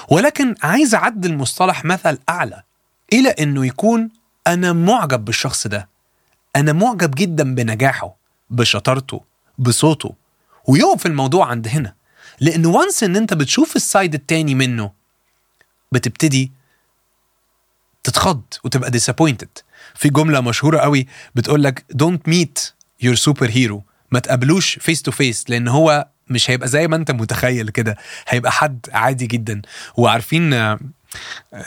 ولكن 0.09 0.55
عايز 0.63 0.95
أعدل 0.95 1.35
مصطلح 1.37 1.85
مثل 1.85 2.17
أعلى 2.29 2.63
إلى 3.13 3.29
إنه 3.29 3.65
يكون 3.65 4.09
أنا 4.47 4.73
معجب 4.73 5.25
بالشخص 5.25 5.67
ده. 5.67 5.89
أنا 6.55 6.73
معجب 6.73 7.11
جدا 7.15 7.55
بنجاحه 7.55 8.15
بشطارته 8.49 9.21
بصوته 9.57 10.15
ويقف 10.67 11.05
الموضوع 11.05 11.45
عند 11.47 11.67
هنا. 11.67 11.93
لأن 12.39 12.65
وانس 12.65 13.03
إن 13.03 13.15
أنت 13.15 13.33
بتشوف 13.33 13.75
السايد 13.75 14.13
التاني 14.13 14.55
منه 14.55 14.91
بتبتدي 15.91 16.51
تتخض 18.03 18.41
وتبقى 18.63 18.91
disappointed. 18.91 19.63
في 19.95 20.09
جملة 20.09 20.41
مشهورة 20.41 20.77
قوي 20.79 21.07
بتقول 21.35 21.63
لك 21.63 21.85
don't 22.03 22.31
meet 22.31 22.78
your 23.03 23.15
superhero. 23.29 23.81
ما 24.11 24.19
تقابلوش 24.19 24.79
face 24.81 25.01
to 25.01 25.11
face 25.11 25.49
لأن 25.49 25.67
هو 25.67 26.07
مش 26.29 26.49
هيبقى 26.51 26.67
زي 26.67 26.87
ما 26.87 26.95
أنت 26.95 27.11
متخيل 27.11 27.69
كده. 27.69 27.97
هيبقى 28.27 28.51
حد 28.51 28.85
عادي 28.91 29.27
جدا. 29.27 29.61
وعارفين 29.97 30.53
آه، 30.53 30.79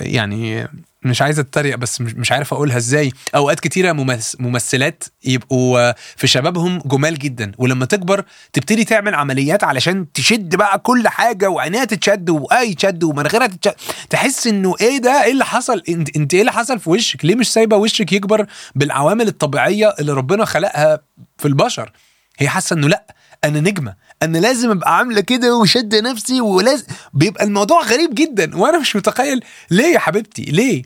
يعني 0.01 0.69
مش 1.05 1.23
عايز 1.23 1.39
اتريق 1.39 1.77
بس 1.77 2.01
مش 2.01 2.33
عارف 2.33 2.53
اقولها 2.55 2.77
إزاي. 2.77 3.13
اوقات 3.35 3.61
كتيرة 3.61 3.93
ممث- 3.93 4.35
ممثلات 4.41 5.05
يبقوا 5.25 5.93
في 6.17 6.27
شبابهم 6.27 6.79
جمال 6.85 7.19
جدا 7.19 7.53
ولما 7.59 7.87
تكبر 7.87 8.25
تبتدي 8.53 8.85
تعمل 8.85 9.15
عمليات 9.15 9.65
علشان 9.65 10.13
تشد 10.13 10.57
بقى 10.57 10.79
كل 10.79 11.09
حاجة 11.09 11.51
وعينيها 11.51 11.85
تتشد 11.85 12.31
وهي 12.31 12.75
تشد 12.75 13.05
ومناخيرها 13.05 13.47
تتشد. 13.47 13.75
تحس 14.11 14.47
انه 14.47 14.75
إيه 14.81 14.99
ده؟ 14.99 15.25
إيه 15.25 15.33
اللي 15.33 15.45
حصل؟ 15.45 15.83
انت 15.89 16.17
انت 16.17 16.35
إيه 16.35 16.41
اللي 16.41 16.53
حصل 16.53 16.79
في 16.81 16.91
وشك؟ 16.91 17.25
ليه 17.25 17.35
مش 17.35 17.53
سايبة 17.53 17.77
وشك 17.77 18.13
يكبر 18.13 18.47
بالعوامل 18.75 19.29
الطبيعية 19.29 19.95
اللي 20.01 20.13
ربنا 20.13 20.45
خلقها 20.45 20.99
في 21.39 21.49
البشر؟ 21.49 21.93
هي 22.39 22.49
حاسة 22.49 22.75
انه 22.75 22.89
لأ 22.89 23.15
أنا 23.45 23.61
نجمة 23.61 23.95
أنا 24.23 24.39
لازم 24.39 24.71
أبقى 24.71 24.97
عاملة 24.99 25.21
كده 25.21 25.57
وشد 25.57 25.95
نفسي 25.95 26.41
ولازم 26.41 26.85
بيبقى 27.13 27.45
الموضوع 27.45 27.83
غريب 27.83 28.15
جدا 28.15 28.57
وأنا 28.57 28.79
مش 28.79 28.97
متخيل 28.97 29.45
ليه 29.71 29.95
يا 29.95 29.99
حبيبتي؟ 29.99 30.43
ليه؟ 30.43 30.83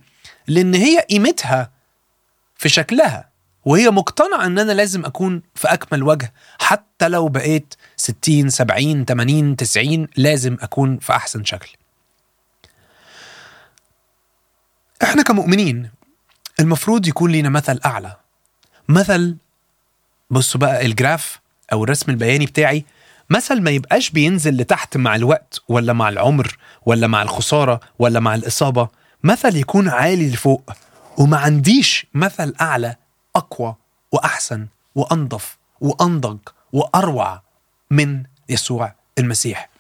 لأن 0.49 0.75
هي 0.75 1.00
قيمتها 1.00 1.71
في 2.57 2.69
شكلها 2.69 3.28
وهي 3.64 3.90
مقتنعة 3.90 4.47
إن 4.47 4.59
أنا 4.59 4.73
لازم 4.73 5.05
أكون 5.05 5.43
في 5.55 5.69
أكمل 5.69 6.02
وجه 6.02 6.33
حتى 6.59 7.09
لو 7.09 7.28
بقيت 7.28 7.75
60 7.97 8.50
70 8.50 9.05
80 9.05 9.57
90 9.57 10.09
لازم 10.16 10.57
أكون 10.61 10.99
في 10.99 11.12
أحسن 11.12 11.45
شكل. 11.45 11.69
إحنا 15.02 15.23
كمؤمنين 15.23 15.90
المفروض 16.61 17.09
يكون 17.09 17.31
لينا 17.31 17.49
مثل 17.49 17.81
أعلى. 17.87 18.16
مثل 18.88 19.37
بصوا 20.31 20.61
بقى 20.61 20.87
الجراف 20.87 21.40
أو 21.73 21.85
الرسم 21.85 22.11
البياني 22.11 22.47
بتاعي 22.47 22.85
مثل 23.30 23.61
ما 23.61 23.71
يبقاش 23.71 24.11
بينزل 24.11 24.56
لتحت 24.56 24.97
مع 24.97 25.14
الوقت 25.16 25.62
ولا 25.68 25.92
مع 25.92 26.09
العمر 26.09 26.59
ولا 26.87 27.06
مع 27.06 27.23
الخسارة 27.23 27.80
ولا 27.99 28.21
مع 28.21 28.35
الإصابة 28.35 28.88
مثل 29.25 29.56
يكون 29.56 29.88
عالي 29.88 30.30
لفوق 30.30 30.73
وما 31.18 31.37
عنديش 31.37 32.06
مثل 32.14 32.54
أعلى 32.61 32.97
أقوى 33.37 33.75
وأحسن 34.12 34.66
وانظف 34.95 35.56
وأنضج 35.80 36.38
وأروع 36.73 37.42
من 37.90 38.23
يسوع 38.49 38.95
المسيح. 39.18 39.71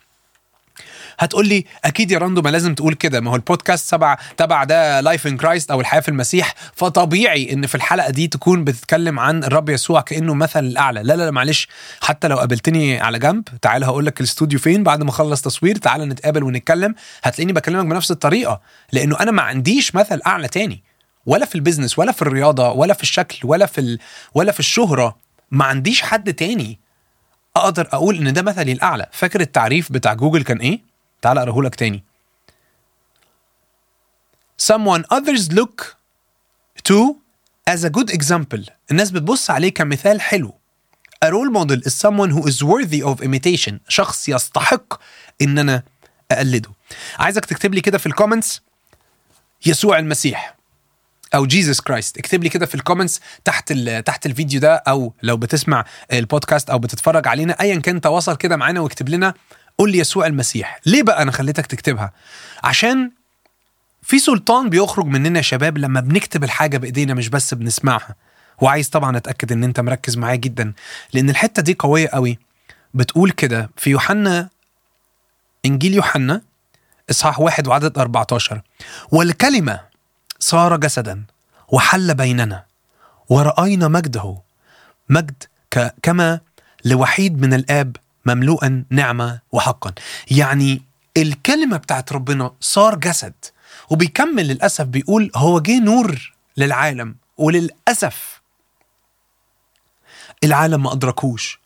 هتقول 1.18 1.48
لي 1.48 1.64
أكيد 1.84 2.10
يا 2.10 2.18
راندو 2.18 2.42
ما 2.42 2.48
لازم 2.48 2.74
تقول 2.74 2.94
كده. 2.94 3.20
ما 3.20 3.30
هو 3.30 3.36
البودكاست 3.36 3.90
تبع 3.90 4.18
تبع 4.36 4.64
ده 4.64 5.00
Life 5.00 5.26
in 5.26 5.36
Christ 5.36 5.70
أو 5.70 5.80
الحياة 5.80 6.00
في 6.00 6.08
المسيح. 6.08 6.54
فطبيعي 6.74 7.52
إن 7.52 7.66
في 7.66 7.74
الحلقة 7.74 8.10
دي 8.10 8.28
تكون 8.28 8.64
بتتكلم 8.64 9.18
عن 9.18 9.44
الرب 9.44 9.68
يسوع 9.68 10.00
كأنه 10.00 10.34
مثل 10.34 10.64
الأعلى. 10.64 11.02
لا 11.02 11.16
لا 11.16 11.22
لا 11.22 11.30
معلش. 11.30 11.68
حتى 12.00 12.28
لو 12.28 12.36
قابلتني 12.36 13.00
على 13.00 13.18
جنب 13.18 13.44
تعال 13.62 13.84
هقول 13.84 14.06
لك 14.06 14.20
الاستوديو 14.20 14.58
فين 14.58 14.82
بعد 14.82 15.02
ما 15.02 15.10
أخلص 15.10 15.42
تصوير. 15.42 15.76
تعال 15.76 16.08
نتقابل 16.08 16.42
ونتكلم. 16.42 16.94
هتلاقيني 17.22 17.52
بكلمك 17.52 17.86
بنفس 17.86 18.10
الطريقة 18.10 18.60
لأنه 18.92 19.20
أنا 19.20 19.30
ما 19.30 19.42
عنديش 19.42 19.94
مثل 19.94 20.20
أعلى 20.26 20.48
تاني. 20.48 20.82
ولا 21.26 21.46
في 21.46 21.54
ال 21.54 21.59
business 21.59 21.98
ولا 21.98 22.12
في 22.12 22.22
الرياضة 22.22 22.70
ولا 22.70 22.94
في 22.94 23.02
الشكل 23.02 23.38
ولا 23.44 23.66
في 23.66 23.80
ال... 23.80 23.98
ولا 24.34 24.52
في 24.52 24.60
الشهرة. 24.60 25.16
ما 25.50 25.64
عنديش 25.64 26.02
حد 26.02 26.34
تاني 26.34 26.80
أقدر 27.56 27.88
أقول 27.92 28.16
إن 28.16 28.32
ده 28.32 28.42
مثلي 28.42 28.72
الأعلى. 28.72 29.06
فاكر 29.12 29.40
التعريف 29.40 29.92
بتاع 29.92 30.14
جوجل 30.14 30.42
كان 30.42 30.58
إيه؟ 30.58 30.95
تعال 31.22 31.38
اقراه 31.38 31.62
لك 31.62 31.74
تاني. 31.74 32.04
Someone 34.62 35.02
others 35.14 35.52
look 35.52 35.96
to 36.88 37.14
as 37.70 37.84
a 37.84 37.90
good 37.90 38.10
example. 38.10 38.70
الناس 38.90 39.10
بتبص 39.10 39.50
عليه 39.50 39.68
كمثال 39.74 40.20
حلو. 40.20 40.54
A 41.24 41.28
role 41.28 41.52
model 41.52 41.80
is 41.88 41.92
someone 41.92 42.30
who 42.30 42.46
is 42.48 42.62
worthy 42.62 43.02
of 43.02 43.24
imitation. 43.24 43.74
شخص 43.88 44.28
يستحق 44.28 45.00
إن 45.42 45.58
أنا 45.58 45.82
أقلده. 46.30 46.70
عايزك 47.18 47.44
تكتب 47.44 47.74
لي 47.74 47.80
كده 47.80 47.98
في 47.98 48.06
ال 48.06 48.13
comments 48.13 48.62
يسوع 49.66 49.98
المسيح 49.98 50.56
أو 51.34 51.46
Jesus 51.46 51.80
Christ 51.80 52.18
اكتب 52.18 52.42
لي 52.42 52.48
كده 52.48 52.66
في 52.66 52.74
ال 52.74 52.79
comments 52.79 53.20
تحت 53.44 53.72
تحت 54.06 54.26
الفيديو 54.26 54.60
ده 54.60 54.74
أو 54.74 55.12
لو 55.22 55.36
بتسمع 55.36 55.84
البودكاست 56.12 56.70
أو 56.70 56.78
بتتفرج 56.78 57.28
علينا. 57.28 57.60
ايا 57.60 57.80
كان 57.80 58.00
تواصل 58.00 58.36
كده 58.36 58.56
معانا 58.56 58.80
واكتب 58.80 59.08
لنا 59.08 59.34
قول 59.78 59.92
لي 59.92 59.98
يسوع 59.98 60.26
المسيح. 60.26 60.80
ليه 60.86 61.02
بقى 61.02 61.22
أنا 61.22 61.32
خليتك 61.32 61.66
تكتبها؟ 61.66 62.12
عشان 62.64 63.10
في 64.02 64.18
سلطان 64.18 64.70
بيخرج 64.70 65.06
مننا 65.06 65.38
يا 65.38 65.42
شباب 65.42 65.78
لما 65.78 66.00
بنكتب 66.00 66.44
الحاجة 66.44 66.78
بإيدينا 66.78 67.14
مش 67.14 67.28
بس 67.28 67.54
بنسمعها. 67.54 68.14
وعايز 68.60 68.88
طبعا 68.88 69.16
أتأكد 69.16 69.52
إن 69.52 69.64
أنت 69.64 69.80
مركز 69.80 70.16
معايا 70.16 70.36
جدا 70.36 70.72
لأن 71.12 71.30
الحتة 71.30 71.62
دي 71.62 71.76
قوية 71.78 72.08
قوي. 72.08 72.38
بتقول 72.94 73.30
كده 73.30 73.70
في 73.76 73.90
يوحنا 73.90 74.48
إنجيل 75.66 75.94
يوحنا 75.94 76.42
إصحاح 77.10 77.40
واحد 77.40 77.68
وعدد 77.68 77.98
14 77.98 78.62
والكلمة 79.10 79.80
صار 80.38 80.76
جسدا 80.76 81.24
وحل 81.68 82.14
بيننا 82.14 82.64
ورأينا 83.28 83.88
مجده. 83.88 84.36
مجد 85.08 85.42
كما 86.02 86.40
لوحيد 86.84 87.40
من 87.40 87.54
الآب 87.54 87.96
مملوءا 88.26 88.84
نعمة 88.90 89.40
وحقا. 89.52 89.92
يعني 90.30 90.82
الكلمة 91.16 91.76
بتاعت 91.76 92.12
ربنا 92.12 92.50
صار 92.60 92.94
جسد 92.94 93.34
وبيكمل 93.90 94.46
للأسف 94.48 94.84
بيقول 94.84 95.30
هو 95.36 95.60
جه 95.60 95.80
نور 95.80 96.32
للعالم 96.56 97.16
وللأسف 97.38 98.40
العالم 100.44 100.82
ما 100.82 100.92
أدركوش. 100.92 101.60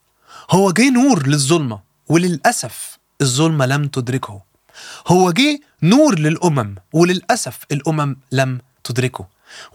هو 0.50 0.70
جه 0.72 0.90
نور 0.90 1.26
للظلمة 1.26 1.80
وللأسف 2.08 2.98
الظلمة 3.20 3.66
لم 3.66 3.88
تدركه. 3.88 4.40
هو 5.06 5.30
جه 5.30 5.60
نور 5.82 6.18
للأمم 6.18 6.74
وللأسف 6.92 7.58
الأمم 7.72 8.16
لم 8.32 8.60
تدركه. 8.84 9.26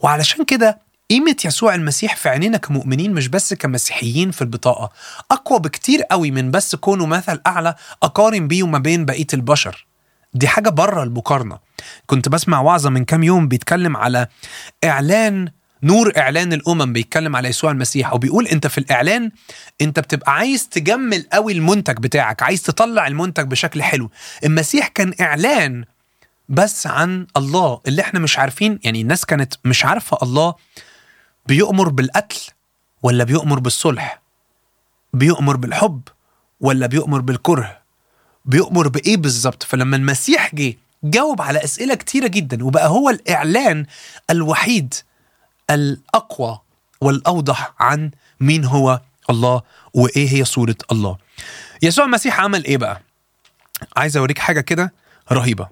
وعلشان 0.02 0.44
كده 0.44 0.78
قيمة 1.10 1.36
يسوع 1.44 1.74
المسيح 1.74 2.16
في 2.16 2.28
عينينا 2.28 2.58
كمؤمنين 2.58 3.14
مش 3.14 3.28
بس 3.28 3.54
كمسيحيين 3.54 4.30
في 4.30 4.42
البطاقة. 4.42 4.90
أقوى 5.30 5.58
بكتير 5.60 6.02
قوي 6.02 6.30
من 6.30 6.50
بس 6.50 6.74
كونه 6.74 7.06
مثل 7.06 7.40
أعلى 7.46 7.74
أقارن 8.02 8.48
بيه 8.48 8.62
وما 8.62 8.78
بين 8.78 9.04
بقية 9.04 9.26
البشر. 9.34 9.86
دي 10.34 10.48
حاجة 10.48 10.68
بره 10.68 11.02
المقارنة 11.02 11.58
كنت 12.06 12.28
بسمع 12.28 12.60
وعظة 12.60 12.90
من 12.90 13.04
كام 13.04 13.22
يوم 13.22 13.48
بيتكلم 13.48 13.96
على 13.96 14.26
إعلان 14.84 15.48
نور 15.82 16.12
إعلان 16.18 16.52
الأمم 16.52 16.92
بيتكلم 16.92 17.36
على 17.36 17.48
يسوع 17.48 17.70
المسيح 17.70 18.14
وبيقول 18.14 18.46
أنت 18.46 18.66
في 18.66 18.78
الإعلان 18.78 19.30
أنت 19.80 20.00
بتبقى 20.00 20.32
عايز 20.32 20.68
تجمل 20.68 21.26
قوي 21.32 21.52
المنتج 21.52 21.96
بتاعك 21.98 22.42
عايز 22.42 22.62
تطلع 22.62 23.06
المنتج 23.06 23.46
بشكل 23.46 23.82
حلو. 23.82 24.10
المسيح 24.44 24.88
كان 24.88 25.14
إعلان 25.20 25.84
بس 26.48 26.86
عن 26.86 27.26
الله 27.36 27.80
اللي 27.86 28.02
إحنا 28.02 28.20
مش 28.20 28.38
عارفين 28.38 28.78
يعني 28.84 29.00
الناس 29.00 29.24
كانت 29.24 29.54
مش 29.64 29.84
عارفة 29.84 30.18
الله 30.22 30.54
بيؤمر 31.48 31.88
بالقتل 31.88 32.40
ولا 33.02 33.24
بيؤمر 33.24 33.58
بالصلح؟ 33.58 34.22
بيؤمر 35.12 35.56
بالحب 35.56 36.00
ولا 36.60 36.86
بيؤمر 36.86 37.20
بالكره؟ 37.20 37.78
بيؤمر 38.44 38.88
بإيه 38.88 39.16
بالظبط؟ 39.16 39.62
فلما 39.62 39.96
المسيح 39.96 40.54
جه 40.54 40.74
جاوب 41.04 41.42
على 41.42 41.64
أسئلة 41.64 41.94
كتيرة 41.94 42.26
جدا 42.26 42.64
وبقى 42.64 42.88
هو 42.88 43.10
الإعلان 43.10 43.86
الوحيد 44.30 44.94
الأقوى 45.70 46.60
والأوضح 47.00 47.74
عن 47.78 48.10
مين 48.40 48.64
هو 48.64 49.00
الله 49.30 49.62
وإيه 49.94 50.32
هي 50.34 50.44
صورة 50.44 50.76
الله. 50.92 51.16
يسوع 51.82 52.04
المسيح 52.04 52.40
عمل 52.40 52.64
إيه 52.64 52.76
بقى؟ 52.76 53.00
عايز 53.96 54.16
أوريك 54.16 54.38
حاجة 54.38 54.60
كده 54.60 54.92
رهيبة. 55.32 55.68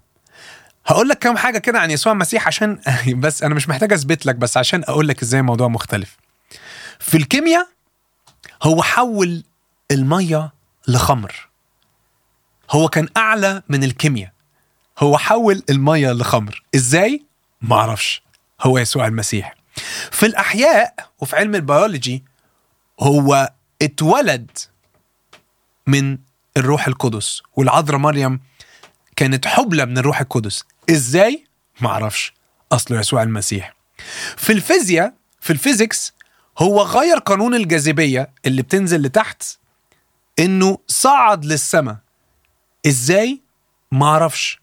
هقول 0.86 1.08
لك 1.08 1.18
كام 1.18 1.36
حاجة 1.36 1.58
كده 1.58 1.78
عن 1.80 1.90
يسوع 1.90 2.12
المسيح 2.12 2.46
عشان 2.46 2.80
بس 3.22 3.42
أنا 3.42 3.54
مش 3.54 3.68
محتاج 3.68 3.92
أثبت 3.92 4.26
لك 4.26 4.34
بس 4.34 4.56
عشان 4.56 4.84
أقول 4.88 5.08
لك 5.08 5.22
إزاي 5.22 5.40
الموضوع 5.40 5.68
مختلف. 5.68 6.16
في 6.98 7.16
الكيمياء 7.16 7.68
هو 8.62 8.82
حول 8.82 9.44
المية 9.90 10.52
لخمر. 10.88 11.48
هو 12.70 12.88
كان 12.88 13.08
أعلى 13.16 13.62
من 13.68 13.84
الكيمياء. 13.84 14.32
هو 14.98 15.18
حول 15.18 15.62
المية 15.70 16.12
لخمر. 16.12 16.62
إزاي؟ 16.74 17.24
ما 17.60 17.76
أعرفش. 17.76 18.22
هو 18.60 18.78
يسوع 18.78 19.06
المسيح. 19.06 19.54
في 20.10 20.26
الأحياء 20.26 20.94
وفي 21.20 21.36
علم 21.36 21.54
البيولوجي 21.54 22.24
هو 23.00 23.52
اتولد 23.82 24.50
من 25.86 26.18
الروح 26.56 26.86
القدس 26.86 27.42
والعذراء 27.56 27.98
مريم 27.98 28.40
كانت 29.16 29.46
حبلى 29.46 29.86
من 29.86 29.98
الروح 29.98 30.20
القدس. 30.20 30.64
إزاي؟ 30.90 31.44
معرفش 31.80 32.34
أصله 32.72 33.00
يسوع 33.00 33.22
المسيح. 33.22 33.74
في 34.36 34.52
الفيزياء 34.52 35.14
في 35.40 35.50
ال 35.52 35.60
physics 35.60 36.12
هو 36.58 36.82
غير 36.82 37.18
قانون 37.18 37.54
الجاذبية 37.54 38.30
اللي 38.46 38.62
بتنزل 38.62 39.02
لتحت 39.02 39.42
إنه 40.38 40.78
صعد 40.88 41.44
للسماء 41.44 41.96
إزاي؟ 42.86 43.40
معرفش 43.92 44.60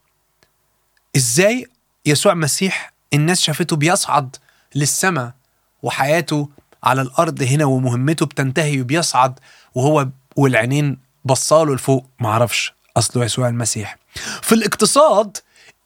إزاي 1.16 1.68
يسوع 2.06 2.32
المسيح 2.32 2.94
الناس 3.14 3.42
شافته 3.42 3.76
بيصعد 3.76 4.36
للسماء 4.76 5.34
وحياته 5.84 6.50
على 6.84 7.02
الأرض 7.02 7.44
هنا 7.44 7.66
ومهمته 7.66 8.26
بتنتهي 8.26 8.82
وبيصعد 8.82 9.40
وهو 9.76 10.08
والعينين 10.36 10.98
بصاله 11.26 11.76
لفوق؟ 11.76 12.06
معرفش 12.20 12.74
أصله 12.98 13.26
يسوع 13.26 13.48
المسيح. 13.48 13.98
في 14.42 14.56
الاقتصاد 14.56 15.38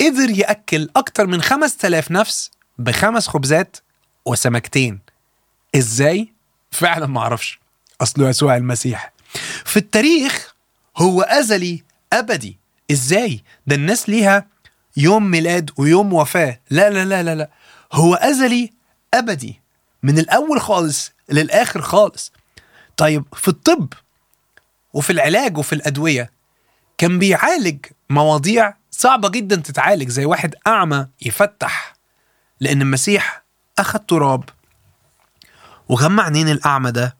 قدر 0.02 0.30
يأكل 0.30 0.90
أكتر 0.96 1.28
من 1.28 1.42
5000 1.42 2.12
نفس 2.12 2.52
بخمس 2.78 3.28
خبزات 3.28 3.78
وسمكتين. 4.26 5.00
إزاي؟ 5.76 6.34
فعلا 6.72 7.06
معرفش 7.06 7.60
أصله 8.02 8.30
يسوع 8.30 8.58
المسيح. 8.58 9.14
في 9.66 9.78
التاريخ 9.78 10.56
هو 10.98 11.22
أزلي 11.22 11.84
أبدي. 12.14 12.58
إزاي؟ 12.92 13.44
ده 13.68 13.76
الناس 13.76 14.10
ليها 14.10 14.48
يوم 14.98 15.32
ميلاد 15.32 15.72
ويوم 15.78 16.14
وفاة. 16.14 16.60
لا 16.70 16.90
لا 16.90 17.06
لا 17.06 17.24
لا 17.24 17.36
لا. 17.36 17.50
هو 17.94 18.16
أزلي 18.16 18.74
أبدي. 19.14 19.62
من 20.04 20.20
الأول 20.20 20.62
خالص 20.62 21.12
للآخر 21.30 21.82
خالص. 21.82 22.32
طيب 22.98 23.24
في 23.34 23.48
الطب 23.48 23.94
وفي 24.94 25.10
العلاج 25.10 25.58
وفي 25.58 25.74
الأدوية 25.74 26.32
كان 26.98 27.20
بيعالج 27.20 27.86
مواضيع 28.10 28.74
صعبة 28.98 29.30
جدا 29.30 29.56
تتعالج 29.56 30.10
زي 30.10 30.26
واحد 30.26 30.56
أعمى 30.68 31.08
يفتح 31.22 31.94
لأن 32.60 32.82
المسيح 32.82 33.44
أخذ 33.80 34.00
تراب 34.00 34.50
وغمى 35.90 36.22
عينين 36.22 36.50
الأعمى 36.50 36.92
ده 36.92 37.16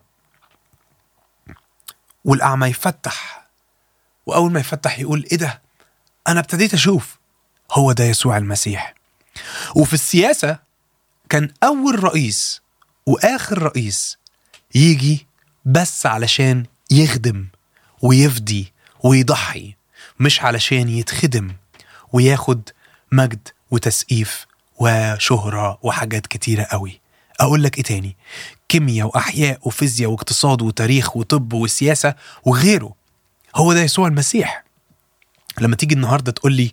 والأعمى 2.26 2.68
يفتح. 2.68 3.48
وأول 4.26 4.52
ما 4.52 4.60
يفتح 4.60 5.00
يقول 5.00 5.26
إيه 5.32 5.38
ده؟ 5.38 5.62
أنا 6.28 6.40
ابتديت 6.40 6.74
أشوف. 6.74 7.18
هو 7.72 7.92
ده 7.92 8.04
يسوع 8.04 8.38
المسيح. 8.38 8.96
وفي 9.76 9.94
السياسة 9.94 10.60
كان 11.30 11.54
أول 11.64 12.04
رئيس 12.04 12.62
وآخر 13.06 13.64
رئيس 13.64 14.18
يجي 14.76 15.28
بس 15.66 16.06
علشان 16.06 16.66
يخدم 16.92 17.48
ويفدي 18.02 18.74
ويضحي 19.04 19.76
مش 20.20 20.42
علشان 20.42 20.90
يتخدم. 20.90 21.52
وياخد 22.16 22.70
مجد 23.12 23.48
وتسقيف 23.72 24.46
وشهرة 24.78 25.80
وحاجات 25.84 26.28
كتيرة 26.28 26.64
قوي. 26.64 27.02
أقول 27.40 27.64
لك 27.64 27.78
إيه 27.78 27.84
تاني؟ 27.84 28.18
كيمياء 28.70 29.08
وأحياء 29.08 29.60
وفيزياء 29.62 30.10
واقتصاد 30.12 30.62
وتاريخ 30.62 31.18
وطب 31.18 31.54
وسياسة 31.54 32.16
وغيره. 32.44 32.94
هو 33.56 33.74
ده 33.74 33.82
يسوع 33.82 34.08
المسيح. 34.08 34.64
لما 35.62 35.76
تيجي 35.76 35.96
النهاردة 35.96 36.32
تقول 36.32 36.54
لي 36.54 36.72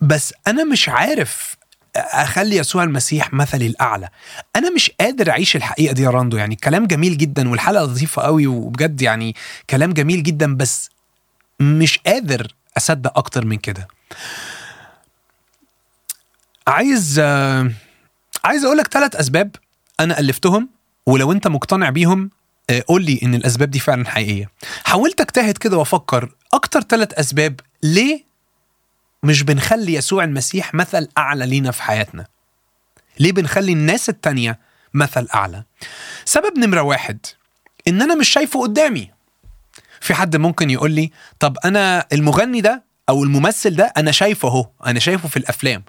بس 0.00 0.34
أنا 0.46 0.64
مش 0.64 0.88
عارف 0.88 1.56
أخلي 1.96 2.56
يسوع 2.56 2.84
المسيح 2.84 3.32
مثلي 3.32 3.66
الأعلى. 3.66 4.08
أنا 4.56 4.70
مش 4.70 4.90
قادر 5.00 5.30
أعيش 5.30 5.56
الحقيقة 5.56 5.92
دي 5.92 6.02
يا 6.02 6.10
راندو 6.10 6.36
يعني 6.36 6.56
كلام 6.56 6.86
جميل 6.86 7.18
جدا 7.18 7.48
والحلقة 7.48 7.84
لطيفة 7.84 8.22
قوي 8.22 8.46
وبجد 8.46 9.02
يعني 9.02 9.34
كلام 9.70 9.92
جميل 9.92 10.22
جدا 10.22 10.56
بس 10.56 10.90
مش 11.60 11.98
قادر 11.98 12.54
أصدق 12.76 13.18
أكتر 13.18 13.44
من 13.44 13.56
كده. 13.56 13.88
عايز 16.70 17.20
عايز 18.44 18.64
أقول 18.64 18.76
لك 18.78 18.86
ثلاث 18.86 19.16
أسباب 19.16 19.56
أنا 20.00 20.18
ألفتهم 20.18 20.68
ولو 21.06 21.32
أنت 21.32 21.48
مقتنع 21.48 21.90
بيهم 21.90 22.30
آه، 22.70 22.84
قول 22.88 23.04
لي 23.04 23.20
إن 23.22 23.34
الأسباب 23.34 23.70
دي 23.70 23.78
فعلا 23.78 24.08
حقيقية. 24.08 24.50
حاولت 24.84 25.20
أجتهد 25.20 25.58
كده 25.58 25.76
وأفكر 25.76 26.34
أكتر 26.52 26.80
ثلاث 26.80 27.12
أسباب 27.14 27.60
ليه 27.82 28.24
مش 29.22 29.42
بنخلي 29.42 29.94
يسوع 29.94 30.24
المسيح 30.24 30.74
مثل 30.74 31.08
أعلى 31.18 31.46
لينا 31.46 31.70
في 31.70 31.82
حياتنا؟ 31.82 32.26
ليه 33.18 33.32
بنخلي 33.32 33.72
الناس 33.72 34.08
التانية 34.08 34.58
مثل 34.94 35.28
أعلى؟ 35.34 35.64
سبب 36.24 36.58
نمرة 36.58 36.80
واحد 36.82 37.18
إن 37.88 38.02
أنا 38.02 38.14
مش 38.14 38.28
شايفه 38.28 38.60
قدامي. 38.62 39.10
في 40.00 40.14
حد 40.14 40.36
ممكن 40.36 40.70
يقول 40.70 40.90
لي 40.90 41.10
طب 41.40 41.56
أنا 41.64 42.06
المغني 42.12 42.60
ده 42.60 42.82
أو 43.08 43.24
الممثل 43.24 43.76
ده 43.76 43.92
أنا 43.96 44.12
شايفه 44.12 44.48
أهو 44.48 44.66
أنا 44.86 45.00
شايفه 45.00 45.28
في 45.28 45.36
الأفلام. 45.36 45.82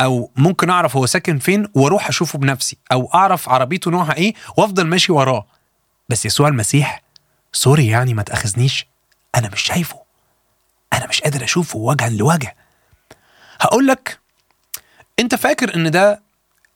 أو 0.00 0.30
ممكن 0.36 0.70
أعرف 0.70 0.96
هو 0.96 1.06
ساكن 1.06 1.38
فين 1.38 1.68
وأروح 1.74 2.08
أشوفه 2.08 2.38
بنفسي 2.38 2.76
أو 2.92 3.10
أعرف 3.14 3.48
عربيته 3.48 3.90
نوعها 3.90 4.16
إيه 4.16 4.34
وأفضل 4.56 4.86
ماشي 4.86 5.12
وراه. 5.12 5.46
بس 6.08 6.26
يسوع 6.26 6.48
المسيح 6.48 7.02
سوري 7.52 7.86
يعني 7.86 8.14
ما 8.14 8.22
تأخذنيش 8.22 8.86
أنا 9.34 9.48
مش 9.48 9.60
شايفه. 9.60 10.00
أنا 10.92 11.06
مش 11.06 11.20
قادر 11.20 11.44
أشوفه 11.44 11.78
وجها 11.78 12.08
لوجه. 12.08 12.56
هقول 13.60 13.86
لك 13.86 14.18
أنت 15.18 15.34
فاكر 15.34 15.74
إن 15.74 15.90
ده 15.90 16.22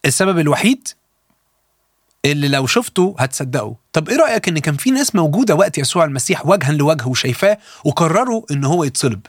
السبب 0.04 0.38
الوحيد؟ 0.38 0.88
اللي 2.24 2.48
لو 2.48 2.66
شفته 2.66 3.16
هتصدقه. 3.18 3.76
طب 3.92 4.08
إيه 4.08 4.16
رأيك 4.16 4.48
إن 4.48 4.58
كان 4.58 4.76
في 4.76 4.90
ناس 4.90 5.14
موجودة 5.14 5.54
وقت 5.54 5.78
يسوع 5.78 6.04
المسيح 6.04 6.46
وجها 6.46 6.72
لوجه 6.72 7.06
وشايفاه 7.06 7.58
وقرروا 7.84 8.42
إن 8.50 8.64
هو 8.64 8.84
يتصلب؟ 8.84 9.20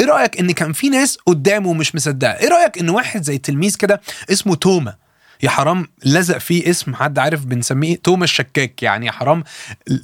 إيه 0.00 0.06
رأيك 0.06 0.40
ان 0.40 0.50
كان 0.52 0.72
في 0.72 0.88
ناس 0.88 1.18
قدامه 1.26 1.72
مش 1.74 1.94
مصدقة؟ 1.94 2.32
إيه 2.32 2.48
رأيك 2.48 2.78
ان 2.78 2.90
واحد 2.90 3.22
زي 3.22 3.38
تلميذ 3.38 3.76
كده 3.76 4.00
اسمه 4.32 4.54
توما؟ 4.54 4.94
يا 5.42 5.50
حرام 5.50 5.86
لزق 6.04 6.38
فيه 6.38 6.70
اسم 6.70 6.94
حد 6.94 7.18
عارف 7.18 7.44
بنسميه 7.44 7.96
توما 7.96 8.24
الشكاك 8.24 8.82
يعني 8.82 9.06
يا 9.06 9.12
حرام 9.12 9.44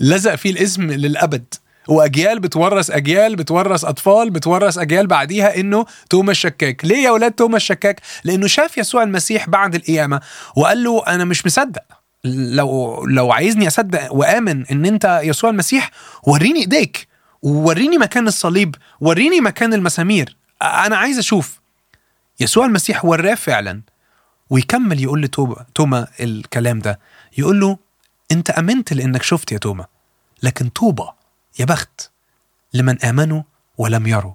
لزق 0.00 0.34
فيه 0.34 0.50
الاسم 0.50 0.82
للأبد. 0.82 1.44
واجيال 1.88 2.40
بتورث 2.40 2.90
أجيال 2.90 3.36
بتورث 3.36 3.84
أطفال 3.84 4.30
بتورث 4.30 4.78
أجيال 4.78 5.06
بعديها 5.06 5.60
إنه 5.60 5.86
توما 6.10 6.30
الشكاك. 6.30 6.84
ليه 6.84 6.96
يا 6.96 7.08
أولاد 7.08 7.32
توما 7.32 7.56
الشكاك؟ 7.56 8.00
لأنه 8.24 8.46
شاف 8.46 8.78
يسوع 8.78 9.02
المسيح 9.02 9.48
بعد 9.48 9.74
القيامة 9.74 10.20
وقال 10.56 10.84
له 10.84 11.02
أنا 11.06 11.24
مش 11.24 11.46
مصدق. 11.46 11.82
لو 12.24 13.04
لو 13.06 13.32
عايزني 13.32 13.66
أصدق 13.66 14.12
وآمن 14.14 14.66
إن 14.66 14.86
أنت 14.86 15.20
يسوع 15.24 15.50
المسيح 15.50 15.90
وريني 16.22 16.60
إيديك. 16.60 17.08
وريني 17.44 17.98
مكان 17.98 18.28
الصليب 18.28 18.74
وريني 19.00 19.40
مكان 19.40 19.74
المسامير. 19.74 20.36
أنا 20.62 20.96
عايز 20.96 21.18
أشوف. 21.18 21.60
يسوع 22.40 22.66
المسيح 22.66 23.04
وراه 23.04 23.34
فعلا. 23.34 23.80
ويكمل 24.50 25.00
يقول 25.00 25.22
لتوما 25.22 25.66
توما 25.74 26.06
الكلام 26.20 26.78
ده. 26.78 27.00
يقول 27.38 27.60
له 27.60 27.78
أنت 28.32 28.50
آمنت 28.50 28.92
لأنك 28.92 29.22
شفت 29.22 29.52
يا 29.52 29.58
توما 29.58 29.86
لكن 30.42 30.68
طوبى 30.68 31.08
يا 31.58 31.64
بخت 31.64 32.10
لمن 32.74 33.04
آمنوا 33.04 33.42
ولم 33.78 34.06
يروا. 34.06 34.34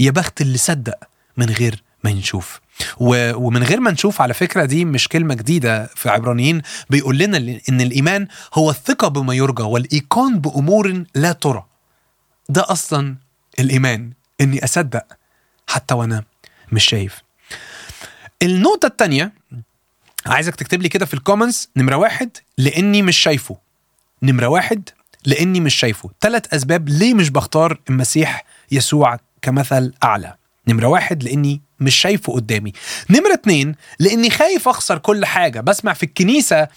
يا 0.00 0.10
بخت 0.10 0.40
اللي 0.40 0.58
صدق 0.58 0.98
من 1.36 1.46
غير 1.50 1.82
ما 2.04 2.12
نشوف. 2.12 2.60
ومن 3.00 3.62
غير 3.62 3.80
ما 3.80 3.90
نشوف 3.90 4.20
على 4.20 4.34
فكرة 4.34 4.64
دي 4.64 4.84
مش 4.84 5.08
كلمة 5.08 5.34
جديدة 5.34 5.86
في 5.86 6.08
عبرانيين. 6.08 6.62
بيقول 6.90 7.18
لنا 7.18 7.36
إن 7.68 7.80
الإيمان 7.80 8.28
هو 8.54 8.70
الثقة 8.70 9.08
بما 9.08 9.34
يرجى 9.34 9.62
والإيقان 9.62 10.38
بأمور 10.38 11.04
لا 11.14 11.32
ترى. 11.32 11.64
ده 12.50 12.64
أصلا 12.68 13.16
الإيمان 13.58 14.12
إني 14.40 14.64
أصدق 14.64 15.04
حتى 15.66 15.94
وأنا 15.94 16.24
مش 16.72 16.84
شايف. 16.84 17.22
النقطة 18.42 18.86
التانية 18.86 19.32
عايزك 20.26 20.54
تكتب 20.54 20.82
لي 20.82 20.88
كده 20.88 21.06
في 21.06 21.14
الكومنتس 21.14 21.68
نمرة 21.76 21.96
واحد 21.96 22.30
لأني 22.58 23.02
مش 23.02 23.16
شايفه. 23.16 23.56
نمرة 24.22 24.46
واحد 24.46 24.88
لإني 25.26 25.60
مش 25.60 25.74
شايفه. 25.74 26.10
ثلاث 26.20 26.54
أسباب 26.54 26.88
ليه 26.88 27.14
مش 27.14 27.30
بختار 27.30 27.80
المسيح 27.90 28.44
يسوع 28.70 29.18
كمثل 29.42 29.92
أعلى. 30.02 30.36
نمرة 30.70 30.86
واحد 30.86 31.22
لإني 31.22 31.62
مش 31.80 31.94
شايفه 31.94 32.32
قدامي. 32.32 32.72
نمرة 33.10 33.32
اتنين 33.32 33.74
لإني 33.98 34.30
خايف 34.30 34.68
أخسر 34.68 34.98
كل 34.98 35.24
حاجة. 35.24 35.60
بسمع 35.60 35.92
في 35.92 36.02
الكنيسة 36.02 36.68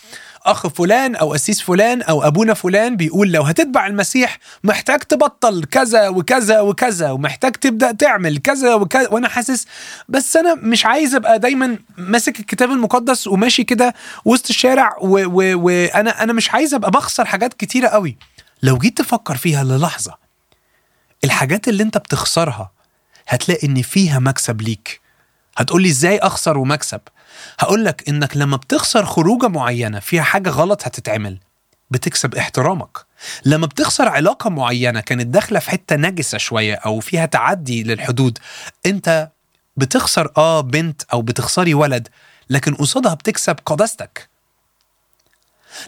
أخ 0.45 0.67
فلان 0.67 1.15
أو 1.15 1.33
قسيس 1.33 1.61
فلان 1.61 2.01
أو 2.01 2.23
أبونا 2.27 2.53
فلان 2.53 2.95
بيقول 2.95 3.31
لو 3.31 3.43
هتتبع 3.43 3.87
المسيح 3.87 4.37
محتاج 4.63 4.99
تبطل 4.99 5.63
كذا 5.65 6.07
وكذا 6.09 6.59
وكذا 6.59 7.11
ومحتاج 7.11 7.51
تبدأ 7.51 7.91
تعمل 7.91 8.37
كذا 8.37 8.73
وكذا. 8.75 9.09
وأنا 9.09 9.29
حاسس 9.29 9.65
بس 10.09 10.37
أنا 10.37 10.55
مش 10.55 10.85
عايز 10.85 11.15
أبقى 11.15 11.39
دايما 11.39 11.77
ماسك 11.97 12.39
الكتاب 12.39 12.71
المقدس 12.71 13.27
وماشي 13.27 13.63
كده 13.63 13.93
وسط 14.25 14.49
الشارع 14.49 14.95
وأنا 15.01 16.23
أنا 16.23 16.33
مش 16.33 16.51
عايز 16.51 16.73
أبقى 16.73 16.91
بخسر 16.91 17.25
حاجات 17.25 17.53
كتيرة 17.53 17.87
قوي. 17.87 18.17
لو 18.63 18.77
جيت 18.77 18.97
تفكر 18.97 19.35
فيها 19.35 19.63
للحظة 19.63 20.17
الحاجات 21.23 21.67
اللي 21.67 21.83
أنت 21.83 21.97
بتخسرها 21.97 22.71
هتلاقي 23.27 23.67
إن 23.67 23.81
فيها 23.81 24.19
مكسب 24.19 24.61
ليك. 24.61 25.01
هتقولي 25.57 25.89
إزاي 25.89 26.17
أخسر 26.17 26.57
ومكسب؟ 26.57 27.01
هقول 27.59 27.85
لك 27.85 28.09
إنك 28.09 28.37
لما 28.37 28.57
بتخسر 28.57 29.05
خروجة 29.05 29.47
معينة 29.47 29.99
فيها 29.99 30.23
حاجة 30.23 30.49
غلط 30.49 30.83
هتتعمل. 30.83 31.39
بتكسب 31.91 32.35
احترامك. 32.35 32.97
لما 33.45 33.67
بتخسر 33.67 34.07
علاقة 34.07 34.49
معينة 34.49 34.99
كانت 34.99 35.27
داخلة 35.27 35.59
في 35.59 35.69
حتة 35.71 35.95
نجسة 35.95 36.37
شوية 36.37 36.73
أو 36.75 36.99
فيها 36.99 37.25
تعدي 37.25 37.83
للحدود 37.83 38.39
أنت 38.85 39.29
بتخسر 39.77 40.31
آه 40.37 40.61
بنت 40.61 41.01
أو 41.13 41.21
بتخسري 41.21 41.73
ولد 41.73 42.07
لكن 42.49 42.75
قصادها 42.75 43.13
بتكسب 43.13 43.55
قداستك 43.65 44.29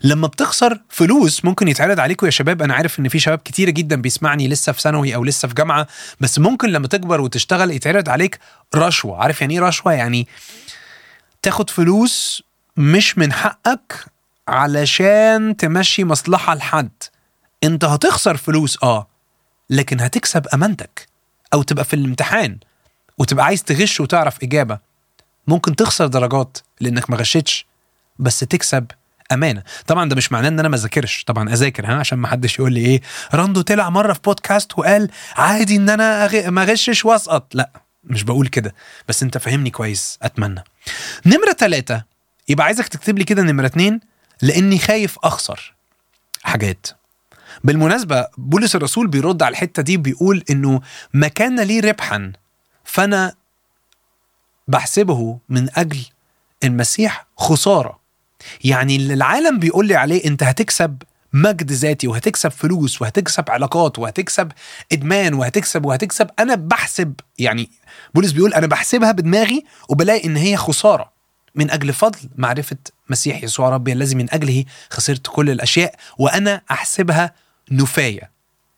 لما 0.04 0.28
بتخسر 0.28 0.82
فلوس 0.90 1.46
ممكن 1.46 1.68
يتعرض 1.68 2.00
عليكم 2.00 2.26
يا 2.26 2.32
شباب. 2.32 2.62
أنا 2.62 2.74
عارف 2.74 3.00
إن 3.00 3.08
في 3.10 3.20
شباب 3.20 3.40
كتيرة 3.40 3.70
جدا 3.70 3.96
بيسمعني 4.02 4.48
لسه 4.48 4.72
في 4.72 4.82
ثانوي 4.82 5.16
أو 5.16 5.24
لسه 5.24 5.48
في 5.48 5.54
جامعة 5.54 5.88
بس 6.20 6.40
ممكن 6.40 6.70
لما 6.70 6.88
تكبر 6.88 7.22
وتشتغل 7.22 7.72
يتعرض 7.72 8.10
عليك 8.10 8.40
رشوة. 8.76 9.18
عارف 9.24 9.42
يعني 9.42 9.54
إيه 9.54 9.60
رشوة؟ 9.60 9.94
يعني 9.94 10.28
تاخد 11.42 11.70
فلوس 11.70 12.44
مش 12.78 13.18
من 13.18 13.34
حقك 13.34 14.06
علشان 14.48 15.58
تمشي 15.58 16.04
مصلحة 16.04 16.56
لحد 16.56 16.90
أنت 17.64 17.86
هتخسر 17.86 18.38
فلوس 18.38 18.78
آه 18.84 19.08
لكن 19.70 20.02
هتكسب 20.02 20.48
أمانتك 20.54 21.08
أو 21.54 21.64
تبقى 21.64 21.86
في 21.86 21.94
الامتحان 21.96 22.58
وتبقى 23.18 23.46
عايز 23.46 23.64
تغش 23.64 24.00
وتعرف 24.00 24.44
إجابة. 24.44 24.80
ممكن 25.48 25.76
تخسر 25.76 26.08
درجات 26.08 26.58
لأنك 26.82 27.10
ما 27.10 27.18
غشتش 27.18 27.66
بس 28.20 28.40
تكسب 28.40 28.86
أمانة. 29.32 29.64
طبعا 29.88 30.10
ده 30.10 30.16
مش 30.16 30.32
معناه 30.32 30.48
إن 30.48 30.60
أنا 30.60 30.70
ما 30.70 30.78
ذاكرش 30.78 31.24
طبعا 31.24 31.54
أذاكر 31.54 31.86
ها 31.86 31.94
عشان 31.96 32.18
ما 32.20 32.28
حدش 32.28 32.60
يقول 32.60 32.74
لي 32.74 32.86
إيه 32.86 33.02
راندو 33.34 33.62
طلع 33.62 33.90
مرة 33.90 34.14
في 34.14 34.20
بودكاست 34.22 34.80
وقال 34.80 35.10
عادي 35.36 35.76
إن 35.76 35.90
أنا. 35.90 36.50
ما 36.50 36.62
أغشش 36.64 37.06
وأسقط. 37.06 37.56
لا 37.56 37.70
مش 38.04 38.24
بقول 38.24 38.48
كده. 38.48 38.76
بس 39.08 39.24
أنت 39.24 39.38
فهمني 39.38 39.70
كويس. 39.70 40.20
أتمنى. 40.22 40.64
نمرة 41.26 41.54
ثلاثة 41.54 42.04
يبقى 42.50 42.66
عايزك 42.66 42.88
تكتب 42.88 43.18
لي 43.18 43.24
كده 43.24 43.42
نمرة 43.42 43.66
اتنين 43.66 44.00
لأني 44.42 44.80
خايف 44.80 45.18
أخسر 45.24 45.74
حاجات. 46.44 46.88
بالمناسبة 47.64 48.28
بولس 48.38 48.76
الرسول 48.76 49.08
بيرد 49.08 49.44
على 49.44 49.52
الحتة 49.52 49.82
دي 49.82 49.98
بيقول 49.98 50.44
إنه 50.50 50.82
ما 51.14 51.28
كان 51.28 51.60
لي 51.60 51.80
ربحا 51.80 52.32
فأنا 52.84 53.34
بحسبه 54.68 55.40
من 55.50 55.70
أجل 55.76 56.06
المسيح 56.64 57.26
خسارة. 57.38 58.00
يعني 58.64 58.96
العالم 58.96 59.60
بيقول 59.60 59.88
لي 59.88 59.96
عليه 59.96 60.26
أنت 60.26 60.44
هتكسب 60.44 60.98
مجد 61.34 61.72
ذاتي 61.72 62.08
وهتكسب 62.08 62.52
فلوس 62.52 63.02
وهتكسب 63.02 63.52
علاقات 63.52 64.00
وهتكسب 64.00 64.52
إدمان 64.92 65.34
وهتكسب 65.34 65.86
وهتكسب. 65.86 66.30
أنا 66.40 66.56
بحسب 66.56 67.14
يعني 67.40 67.70
بولس 68.14 68.32
بيقول 68.32 68.54
أنا 68.54 68.68
بحسبها 68.68 69.12
بدماغي 69.12 69.64
وبلاقي 69.90 70.28
إن 70.28 70.38
هي 70.38 70.58
خسارة. 70.58 71.16
من 71.56 71.72
أجل 71.72 71.94
فضل 71.94 72.20
معرفة 72.36 72.78
مسيح 73.10 73.44
يسوع 73.44 73.70
ربي 73.70 73.94
الذي 73.94 74.16
من 74.16 74.34
أجله 74.34 74.66
خسرت 74.90 75.28
كل 75.28 75.50
الأشياء 75.50 75.96
وأنا 76.18 76.62
أحسبها 76.72 77.34
نفاية. 77.72 78.32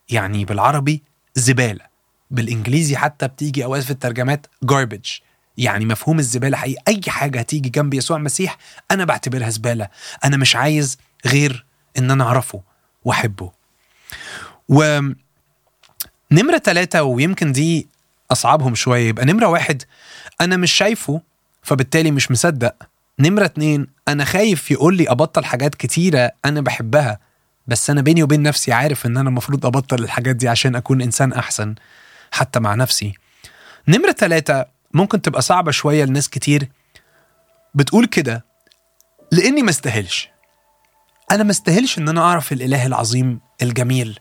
يعني 0.10 0.46
بالعربي 0.46 1.04
زبالة. 1.36 1.86
بالإنجليزي 2.32 2.98
حتى 2.98 3.28
بتيجي 3.28 3.64
أوقات 3.64 3.84
في 3.84 3.92
الترجمات 3.92 4.48
garbage. 4.66 5.27
يعني 5.58 5.86
مفهوم 5.86 6.20
الزبالة 6.20 6.58
حقيقي. 6.58 6.82
أي 6.88 7.02
حاجة 7.08 7.40
هتيجي 7.40 7.70
جنب 7.70 7.94
يسوع 7.94 8.18
المسيح 8.18 8.58
أنا 8.92 9.06
بعتبرها 9.06 9.50
زبالة. 9.50 9.88
أنا 10.26 10.38
مش 10.38 10.56
عايز 10.56 10.98
غير 11.26 11.66
إن 11.98 12.12
أنا 12.12 12.24
أعرفه 12.24 12.62
وأحبه. 13.06 13.52
و 14.70 15.00
نمرة 16.32 16.58
ثلاثة 16.58 17.04
ويمكن 17.04 17.52
دي 17.52 17.88
أصعبهم 18.32 18.76
شوية 18.76 19.08
يبقى 19.08 19.26
نمرة 19.26 19.48
واحد 19.48 19.84
أنا 20.42 20.58
مش 20.58 20.72
شايفه 20.72 21.22
فبالتالي 21.64 22.12
مش 22.12 22.32
مصدق. 22.32 22.76
نمرة 23.20 23.46
اتنين 23.46 23.88
أنا 24.08 24.26
خايف 24.26 24.72
يقول 24.72 24.98
لي 24.98 25.10
أبطل 25.12 25.46
حاجات 25.46 25.76
كتيرة 25.76 26.32
أنا 26.46 26.62
بحبها 26.62 27.20
بس 27.68 27.90
أنا 27.90 28.02
بيني 28.02 28.24
وبين 28.24 28.42
نفسي 28.44 28.72
عارف 28.74 29.06
إن 29.06 29.18
أنا 29.18 29.30
المفروض 29.30 29.66
أبطل 29.66 30.04
الحاجات 30.04 30.36
دي 30.36 30.48
عشان 30.50 30.76
أكون 30.76 31.02
إنسان 31.02 31.34
أحسن 31.34 31.76
حتى 32.32 32.60
مع 32.60 32.76
نفسي. 32.76 33.14
نمرة 33.88 34.12
ثلاثة 34.12 34.66
ممكن 34.98 35.22
تبقى 35.22 35.42
صعبة 35.42 35.72
شوية 35.72 36.06
لناس 36.06 36.30
كتير 36.30 36.70
بتقول 37.76 38.06
كده 38.06 38.46
لأني 39.32 39.62
ما 39.62 39.70
استاهلش. 39.70 40.30
أنا 41.32 41.44
ما 41.44 41.52
استاهلش 41.52 41.98
إن 41.98 42.10
أنا 42.10 42.22
أعرف 42.22 42.52
الإله 42.52 42.86
العظيم 42.86 43.40
الجميل 43.62 44.20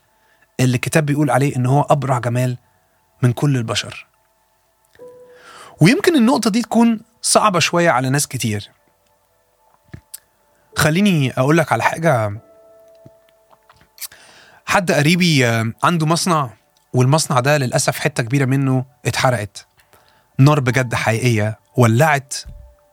اللي 0.61 0.75
الكتاب 0.75 1.07
بيقول 1.07 1.31
عليه 1.31 1.57
إن 1.57 1.67
هو 1.67 1.83
أبرع 1.91 2.19
جمال 2.19 2.57
من 3.23 3.33
كل 3.33 3.57
البشر. 3.57 4.07
ويمكن 5.81 6.17
النقطة 6.17 6.51
دي 6.51 6.63
تكون 6.63 7.01
صعبة 7.23 7.59
شوية 7.59 7.91
على 7.91 8.11
ناس 8.11 8.27
كتير. 8.27 8.71
خليني 10.77 11.33
أقول 11.33 11.57
لك 11.57 11.73
على 11.73 11.83
حاجة. 11.83 12.41
حد 14.67 14.93
قريبي 14.93 15.45
عنده 15.83 16.07
مصنع 16.07 16.51
والمصنع 16.93 17.41
ده 17.41 17.59
للأسف 17.59 17.99
حتة 17.99 18.23
كبيرة 18.23 18.45
منه 18.45 18.85
اتحرقت. 19.07 19.67
نار 20.39 20.61
بجد 20.61 20.95
حقيقية 20.95 21.59
ولعت 21.77 22.35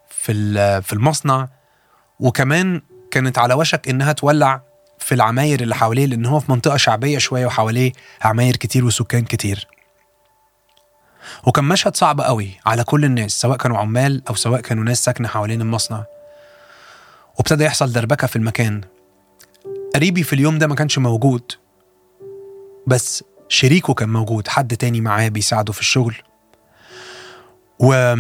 في 0.10 0.34
في 0.82 0.94
المصنع 0.94 1.48
وكمان 2.20 2.82
كانت 3.12 3.38
على 3.38 3.54
وشك 3.54 3.90
إنها 3.90 4.12
تولع 4.12 4.62
في 5.00 5.16
العماير 5.16 5.62
اللي 5.62 5.76
حواليه 5.76 6.06
لأن 6.06 6.26
هو 6.26 6.40
في 6.40 6.52
منطقة 6.52 6.78
شعبية 6.78 7.18
شوية 7.18 7.46
وحواليه 7.46 7.92
عماير 8.22 8.56
كتير 8.56 8.86
وسكان 8.86 9.24
كتير. 9.26 9.68
وكان 11.48 11.66
مشهد 11.66 11.96
صعب 11.96 12.22
قوي 12.22 12.52
على 12.66 12.84
كل 12.84 13.06
الناس 13.06 13.42
سواء 13.42 13.58
كانوا 13.58 13.78
عمال 13.78 14.24
أو 14.30 14.36
سواء 14.36 14.62
كانوا 14.62 14.84
ناس 14.84 15.04
ساكنة 15.04 15.28
حوالين 15.28 15.62
المصنع. 15.62 16.04
وابتدى 17.36 17.64
يحصل 17.64 17.92
دربكة 17.92 18.28
في 18.28 18.36
المكان. 18.36 18.82
قريبي 19.96 20.24
في 20.24 20.34
اليوم 20.34 20.58
ده 20.58 20.68
ما 20.68 20.76
كانش 20.76 20.98
موجود 20.98 21.52
بس 22.88 23.24
شريكه 23.48 23.94
كان 23.94 24.10
موجود 24.10 24.48
حد 24.48 24.78
تاني 24.78 25.02
معاه 25.02 25.28
بيساعده 25.28 25.74
في 25.74 25.80
الشغل. 25.80 26.16
و 27.84 28.16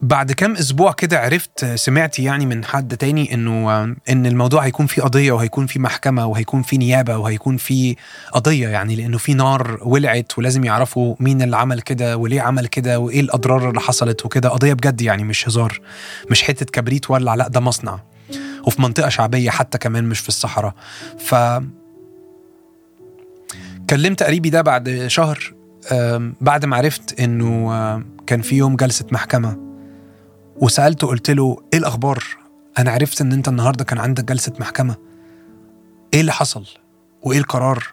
بعد 0.00 0.32
كام 0.32 0.52
أسبوع 0.56 0.92
كده 0.92 1.18
عرفت 1.18 1.64
سمعت 1.64 2.18
يعني 2.18 2.46
من 2.46 2.64
حد 2.64 2.96
تاني 2.96 3.34
إنه 3.34 3.82
إن 4.08 4.26
الموضوع 4.26 4.64
هيكون 4.64 4.86
فيه 4.86 5.02
قضية 5.02 5.32
وهيكون 5.32 5.66
فيه 5.66 5.80
محكمة 5.80 6.26
وهيكون 6.26 6.62
فيه 6.62 6.78
نيابة 6.78 7.16
وهيكون 7.18 7.56
فيه 7.56 7.96
قضية 8.32 8.68
يعني 8.68 8.96
لأنه 8.96 9.18
في 9.18 9.34
نار 9.34 9.78
ولعت 9.82 10.38
ولازم 10.38 10.64
يعرفوا 10.64 11.16
مين 11.20 11.42
اللي 11.42 11.56
عمل 11.56 11.80
كده 11.80 12.16
وليه 12.16 12.40
عمل 12.40 12.66
كده 12.66 12.98
وإيه 12.98 13.20
الأضرار 13.20 13.68
اللي 13.68 13.80
حصلت 13.80 14.24
وكده. 14.26 14.48
قضية 14.48 14.72
بجد 14.72 15.02
يعني 15.02 15.24
مش 15.24 15.48
هزار 15.48 15.80
مش 16.30 16.42
حتة 16.42 16.66
كبريت 16.66 17.10
ولع 17.10 17.34
لأ 17.34 17.48
ده 17.48 17.60
مصنع 17.60 17.98
وفي 18.66 18.82
منطقة 18.82 19.08
شعبية 19.08 19.50
حتى 19.50 19.78
كمان 19.78 20.04
مش 20.04 20.20
في 20.20 20.28
الصحراء. 20.28 20.74
ف 21.18 21.34
كلمت 23.90 24.22
قريبي 24.22 24.50
ده 24.50 24.62
بعد 24.62 25.04
شهر 25.06 25.55
بعد 26.40 26.64
ما 26.64 26.76
عرفت 26.76 27.20
إنه 27.20 27.70
كان 28.26 28.42
في 28.42 28.56
يوم 28.56 28.76
جلسة 28.76 29.06
محكمة 29.12 29.58
وسألته 30.56 31.06
قلت 31.06 31.30
له 31.30 31.56
إيه 31.72 31.78
الأخبار؟ 31.78 32.24
أنا 32.78 32.90
عرفت 32.90 33.20
إن 33.20 33.32
أنت 33.32 33.48
النهارده 33.48 33.84
كان 33.84 33.98
عندك 33.98 34.24
جلسة 34.24 34.52
محكمة. 34.60 34.96
إيه 36.14 36.20
اللي 36.20 36.32
حصل؟ 36.32 36.66
وإيه 37.22 37.38
القرار؟ 37.38 37.84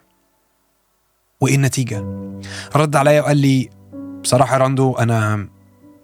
وإيه 1.42 1.56
النتيجة؟ 1.56 2.06
رد 2.76 2.96
عليا 2.96 3.22
وقال 3.22 3.38
لي 3.38 3.70
بصراحة 4.24 4.54
يا 4.54 4.58
راندو 4.60 4.94
أنا 4.94 5.48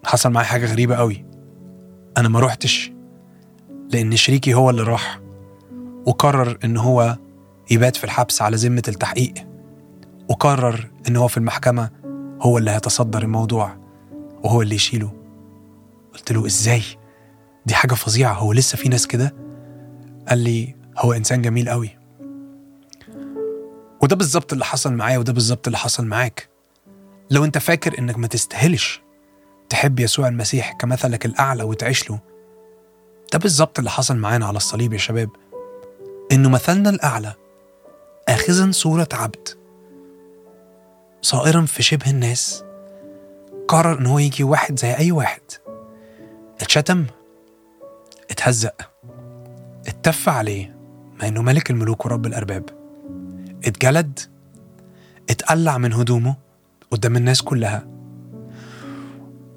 حصل 0.04 0.30
معايا 0.30 0.46
حاجة 0.46 0.66
غريبة 0.66 0.96
قوي 0.96 1.24
أنا 2.18 2.28
ما 2.28 2.40
روحتش 2.40 2.92
لأن 3.92 4.16
شريكي 4.16 4.54
هو 4.54 4.70
اللي 4.70 4.82
راح 4.82 5.20
وقرر 6.06 6.58
إن 6.64 6.76
هو 6.76 7.16
يبات 7.70 7.96
في 7.96 8.04
الحبس 8.04 8.42
على 8.42 8.56
ذمة 8.56 8.82
التحقيق 8.88 9.34
وقرر 10.28 10.90
إن 11.10 11.16
هو 11.16 11.28
في 11.28 11.36
المحكمة 11.36 11.90
هو 12.40 12.58
اللي 12.58 12.70
هيتصدر 12.70 13.22
الموضوع 13.22 13.76
وهو 14.42 14.62
اللي 14.62 14.74
يشيله. 14.74 15.12
قلت 16.14 16.32
له 16.32 16.46
إزاي؟ 16.46 16.82
دي 17.66 17.74
حاجة 17.74 17.94
فظيعة. 17.94 18.32
هو 18.32 18.52
لسه 18.52 18.76
في 18.76 18.88
ناس 18.88 19.06
كده؟ 19.06 19.34
قال 20.28 20.38
لي 20.38 20.76
هو 20.98 21.12
إنسان 21.12 21.42
جميل 21.42 21.68
قوي. 21.68 21.98
وده 24.02 24.16
بالظبط 24.16 24.52
اللي 24.52 24.64
حصل 24.64 24.92
معايا 24.92 25.18
وده 25.18 25.32
بالظبط 25.32 25.66
اللي 25.66 25.78
حصل 25.78 26.06
معاك. 26.06 26.48
لو 27.30 27.44
أنت 27.44 27.58
فاكر 27.58 27.98
إنك 27.98 28.18
ما 28.18 28.26
تستاهلش 28.26 29.02
تحب 29.68 30.00
يسوع 30.00 30.28
المسيح 30.28 30.72
كمثلك 30.72 31.26
الأعلى 31.26 31.62
وتعيش 31.62 32.10
له 32.10 32.20
ده 33.32 33.38
بالظبط 33.38 33.78
اللي 33.78 33.90
حصل 33.90 34.16
معانا 34.16 34.46
على 34.46 34.56
الصليب 34.56 34.92
يا 34.92 34.98
شباب. 34.98 35.30
إنه 36.32 36.48
مثلنا 36.48 36.90
الأعلى 36.90 37.34
اخذا 38.28 38.70
صورة 38.70 39.08
عبد. 39.12 39.59
صائرا 41.22 41.66
في 41.66 41.82
شبه 41.82 42.10
الناس 42.10 42.64
قرر 43.68 43.98
إن 43.98 44.06
هو 44.06 44.18
يجي 44.18 44.44
واحد 44.44 44.78
زي 44.78 44.94
أي 44.94 45.12
واحد. 45.12 45.40
اتشتم 46.60 47.06
اتهزق 48.30 48.74
اتف 49.86 50.28
عليه 50.28 50.76
مع 51.20 51.28
إنه 51.28 51.42
ملك 51.42 51.70
الملوك 51.70 52.06
ورب 52.06 52.26
الأرباب. 52.26 52.64
اتجلد 53.64 54.18
اتقلع 55.30 55.78
من 55.78 55.92
هدومه 55.92 56.36
قدام 56.90 57.16
الناس 57.16 57.42
كلها 57.42 57.86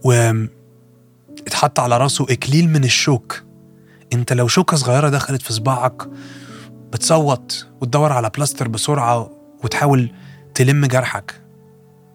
و 0.03 0.31
اتحط 1.47 1.79
على 1.79 1.97
راسه 1.97 2.25
إكليل 2.29 2.69
من 2.69 2.83
الشوك. 2.83 3.43
أنت 4.13 4.33
لو 4.33 4.47
شوكة 4.47 4.77
صغيرة 4.77 5.09
دخلت 5.09 5.41
في 5.41 5.53
صباعك 5.53 6.09
بتصوت 6.91 7.67
وتدور 7.81 8.11
على 8.11 8.29
بلاستر 8.29 8.67
بسرعة 8.67 9.31
وتحاول 9.63 10.11
تلم 10.55 10.85
جرحك. 10.85 11.42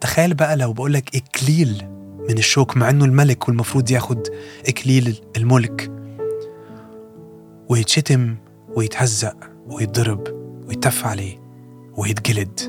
تخيل 0.00 0.34
بقى 0.34 0.56
لو 0.56 0.72
بقولك 0.72 1.16
إكليل 1.16 1.88
من 2.28 2.38
الشوك 2.38 2.76
مع 2.76 2.90
إنه 2.90 3.04
الملك 3.04 3.48
والمفروض 3.48 3.90
ياخد 3.90 4.20
إكليل 4.68 5.20
الملك 5.36 5.90
ويتشتم 7.68 8.36
ويتهزق 8.76 9.36
ويتضرب 9.66 10.28
ويتف 10.68 11.06
عليه 11.06 11.38
ويتجلد. 11.96 12.60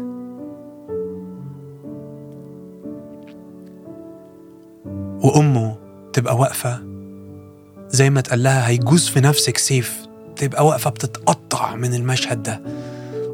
وأمه 5.23 5.75
تبقى 6.13 6.37
واقفة 6.37 6.83
زي 7.87 8.09
ما 8.09 8.21
تقال 8.21 8.43
لها 8.43 8.67
هيجوز 8.67 9.07
في 9.09 9.19
نفسك 9.21 9.57
سيف 9.57 10.07
تبقى 10.35 10.65
واقفة 10.65 10.89
بتتقطع 10.89 11.75
من 11.75 11.93
المشهد 11.93 12.43
ده 12.43 12.61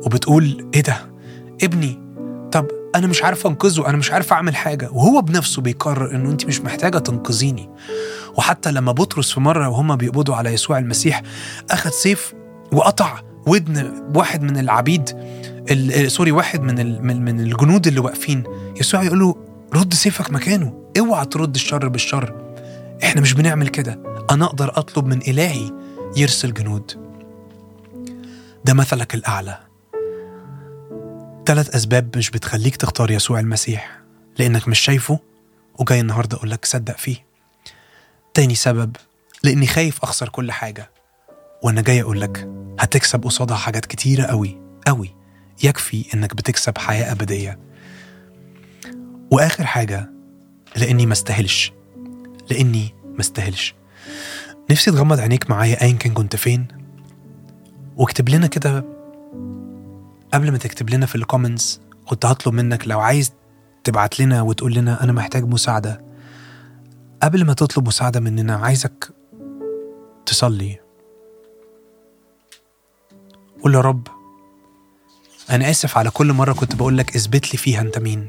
وبتقول 0.05 0.69
إيه 0.75 0.81
ده؟ 0.81 0.97
ابني 1.63 1.99
أنا 2.95 3.07
مش 3.07 3.23
عارفه 3.23 3.49
أنقذه 3.49 3.87
أنا 3.89 3.97
مش 3.97 4.11
عارفه 4.11 4.35
أعمل 4.35 4.55
حاجة. 4.55 4.89
وهو 4.91 5.21
بنفسه 5.21 5.61
بيقرر 5.61 6.15
إنه 6.15 6.29
انت 6.31 6.45
مش 6.45 6.61
محتاجة 6.61 6.97
تنقذيني. 6.97 7.69
وحتى 8.37 8.71
لما 8.71 8.91
بطرس 8.91 9.31
في 9.33 9.39
مرة 9.39 9.69
وهم 9.69 9.95
بيقبضوا 9.95 10.35
على 10.35 10.49
يسوع 10.53 10.77
المسيح 10.77 11.21
أخذ 11.71 11.89
سيف 11.89 12.33
وقطع 12.71 13.19
ودن 13.47 14.03
واحد 14.15 14.41
من 14.41 14.57
العبيد 14.57 15.09
ال- 15.71 16.11
سوري 16.11 16.31
واحد 16.31 16.61
من 16.61 17.25
من 17.25 17.39
الجنود 17.39 17.87
اللي 17.87 17.99
واقفين. 17.99 18.43
يسوع 18.79 19.03
يقول 19.03 19.19
له 19.19 19.35
رد 19.73 19.93
سيفك 19.93 20.31
مكانه. 20.31 20.73
اوعى 20.99 21.25
ترد 21.25 21.55
الشر 21.55 21.87
بالشر. 21.87 22.35
إحنا 23.03 23.21
مش 23.21 23.33
بنعمل 23.33 23.67
كده. 23.67 23.99
أنا 24.31 24.45
أقدر 24.45 24.71
أطلب 24.79 25.05
من 25.05 25.21
إلهي 25.21 25.71
يرسل 26.17 26.53
جنود. 26.53 26.91
ده 28.65 28.73
مثلك 28.73 29.15
الأعلى. 29.15 29.57
ثلاث 31.45 31.75
أسباب 31.75 32.17
مش 32.17 32.31
بتخليك 32.31 32.75
تختار 32.75 33.11
يسوع 33.11 33.39
المسيح 33.39 33.99
لأنك 34.39 34.67
مش 34.67 34.79
شايفه 34.79 35.19
وجاي 35.79 35.99
النهارده 35.99 36.37
أقول 36.37 36.51
لك 36.51 36.65
صدق 36.65 36.97
فيه. 36.97 37.25
تاني 38.33 38.55
سبب 38.55 38.95
لأني 39.43 39.67
خايف 39.67 40.03
أخسر 40.03 40.29
كل 40.29 40.51
حاجة. 40.51 40.91
وأنا 41.63 41.81
جاي 41.81 42.01
أقول 42.01 42.21
لك 42.21 42.49
هتكسب 42.79 43.23
قصادها 43.23 43.57
حاجات 43.57 43.85
كتيرة 43.85 44.23
قوي 44.23 44.61
قوي 44.87 45.15
يكفي 45.63 46.05
إنك 46.13 46.35
بتكسب 46.35 46.77
وآخر 49.31 49.65
حاجة 49.65 50.09
لأني 50.75 51.05
ما 51.05 51.13
استاهلش. 51.13 51.73
لأني 52.49 52.95
ما 53.05 53.19
استاهلش. 53.19 53.75
نفسي 54.71 54.91
تغمض 54.91 55.19
عينيك 55.19 55.49
معايا 55.49 55.81
ايا 55.81 55.91
كان 55.93 56.13
كنت 56.13 56.35
فين. 56.35 56.67
واكتب 57.95 58.29
لنا 58.29 58.47
كده 58.47 58.94
قبل 60.35 60.51
ما 60.51 60.57
تكتب 60.57 60.89
لنا 60.89 61.05
في 61.05 61.15
الكومنتس 61.15 61.81
كنت 62.05 62.25
هطلب 62.25 62.53
منك 62.53 62.87
لو 62.87 62.99
عايز 62.99 63.33
تبعت 63.83 64.19
لنا 64.19 64.41
وتقول 64.41 64.73
لنا 64.73 65.03
أنا 65.03 65.11
محتاج 65.11 65.43
مساعدة. 65.43 66.01
قبل 67.23 67.45
ما 67.45 67.53
تطلب 67.53 67.87
مساعدة 67.87 68.19
مننا 68.19 68.55
عايزك 68.55 69.09
تصلي. 70.25 70.79
قول 73.63 73.75
يا 73.75 73.81
رب 73.81 74.07
أنا 75.49 75.69
آسف 75.69 75.97
على 75.97 76.09
كل 76.09 76.33
مرة 76.33 76.53
كنت 76.53 76.75
بقول 76.75 76.97
لك 76.97 77.15
اثبت 77.15 77.53
لي 77.53 77.57
فيها 77.57 77.81
أنت 77.81 77.97
مين. 77.97 78.27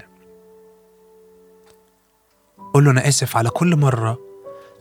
قول 2.74 2.84
له 2.84 2.90
أنا 2.90 3.08
آسف 3.08 3.36
على 3.36 3.50
كل 3.50 3.76
مرة 3.76 4.18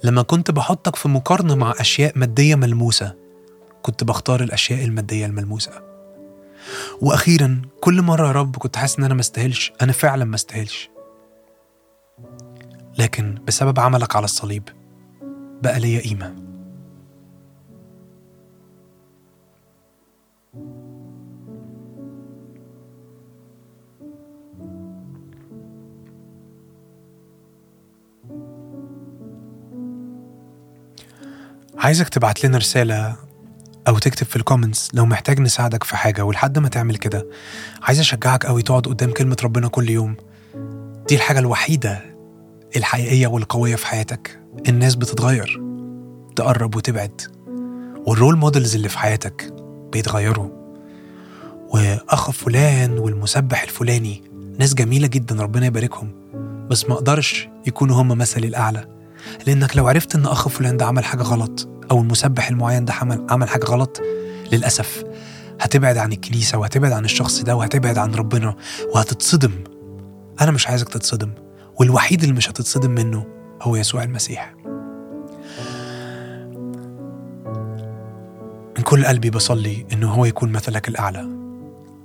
لما 0.04 0.22
كنت 0.22 0.52
بحطك 0.52 0.96
في 0.96 1.08
مقارنة 1.08 1.56
مع 1.56 1.74
أشياء 1.80 2.20
مادية 2.20 2.56
ملموسة 2.56 3.16
كنت 3.82 4.04
بختار 4.04 4.44
الأشياء 4.44 4.86
المادية 4.86 5.26
الملموسة. 5.26 5.95
وأخيرا 7.02 7.62
كل 7.82 8.02
مرة 8.02 8.28
يا 8.28 8.32
رب 8.32 8.56
كنت 8.58 8.76
حاسس 8.78 8.98
إن 8.98 9.04
أنا 9.04 9.14
ما 9.14 9.22
استاهلش 9.22 9.74
أنا 9.82 9.92
فعلا 9.92 10.26
ما 10.26 10.36
استاهلش. 10.36 10.90
لكن 13.00 13.36
بسبب 13.48 13.80
عملك 13.80 14.16
على 14.16 14.26
الصليب 14.26 14.64
بقى 15.64 15.80
ليا 15.80 16.02
قيمة. 16.02 16.36
عايزك 31.78 32.10
تبعت 32.10 32.46
لنا 32.46 32.58
رسالة 32.58 33.16
أو 33.88 33.98
تكتب 33.98 34.28
في 34.28 34.36
ال 34.36 34.42
comments 34.42 34.90
لو 34.94 35.06
محتاج 35.06 35.40
نساعدك 35.40 35.84
في 35.84 35.98
حاجة 35.98 36.26
ولحد 36.26 36.60
ما 36.60 36.70
تعمل 36.70 36.98
كده. 36.98 37.28
عايز 37.82 38.00
أشجعك 38.00 38.46
أوي 38.46 38.62
تقعد 38.62 38.86
قدام 38.86 39.12
كلمة 39.12 39.38
ربنا 39.44 39.68
كل 39.68 39.90
يوم. 39.90 40.16
دي 41.08 41.16
الحاجة 41.16 41.40
الوحيدة 41.40 42.02
الحقيقية 42.76 43.28
والقوية 43.28 43.76
في 43.76 43.88
حياتك. 43.88 44.40
الناس 44.68 44.96
بتتغير 44.96 45.62
تقرب 46.36 46.76
وتبعد 46.76 47.22
وال 48.08 48.18
role 48.18 48.38
models 48.38 48.76
اللي 48.76 48.90
في 48.90 48.98
حياتك 49.00 49.54
بيتغيروا. 49.92 50.50
وأخ 51.70 52.32
فلان 52.32 52.98
والمسيح 52.98 53.64
الفلاني 53.64 54.24
ناس 54.60 54.74
جميلة 54.74 55.08
جدا 55.08 55.42
ربنا 55.42 55.66
يباركهم 55.66 56.12
بس 56.70 56.90
ما 56.90 56.94
أقدرش 56.94 57.50
يكونوا 57.68 58.02
هم 58.02 58.08
مثلي 58.08 58.48
الأعلى. 58.48 58.88
لأنك 59.48 59.78
لو 59.78 59.88
عرفت 59.88 60.16
إن 60.16 60.26
أخ 60.26 60.48
فلان 60.48 60.78
ده 60.78 60.86
عمل 60.86 61.06
حاجة 61.06 61.24
غلط 61.24 61.70
أو 61.92 62.02
المسبح 62.02 62.50
المعين 62.50 62.86
ده 62.86 62.94
عمل 63.30 63.50
حاجة 63.50 63.66
غلط 63.66 64.02
للأسف 64.52 65.04
هتبعد 65.62 65.98
عن 65.98 66.12
الكنيسة 66.12 66.58
وهتبعد 66.58 66.92
عن 66.92 67.06
الشخص 67.06 67.42
ده 67.42 67.56
وهتبعد 67.56 67.98
عن 67.98 68.16
ربنا 68.16 68.56
وهتتصدم. 68.96 69.52
أنا 70.42 70.52
مش 70.52 70.68
عايزك 70.68 70.90
تتصدم. 70.90 71.32
والوحيد 71.80 72.22
اللي 72.24 72.36
مش 72.36 72.50
هتتصدم 72.50 72.92
منه 72.92 73.26
هو 73.62 73.76
يسوع 73.76 74.04
المسيح. 74.04 74.56
من 78.78 78.84
كل 78.84 79.06
قلبي 79.06 79.30
بصلي 79.30 79.86
انه 79.94 80.12
هو 80.12 80.26
يكون 80.26 80.52
مثلك 80.52 80.88
الأعلى 80.88 81.28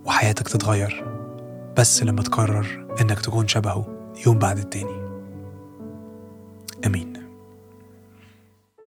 وحياتك 0.04 0.48
تتغير 0.48 1.04
بس 1.78 2.02
لما 2.02 2.22
تقرر 2.22 2.86
إنك 3.00 3.20
تكون 3.20 3.48
شبهه 3.48 3.86
يوم 4.26 4.38
بعد 4.38 4.58
التاني. 4.58 5.00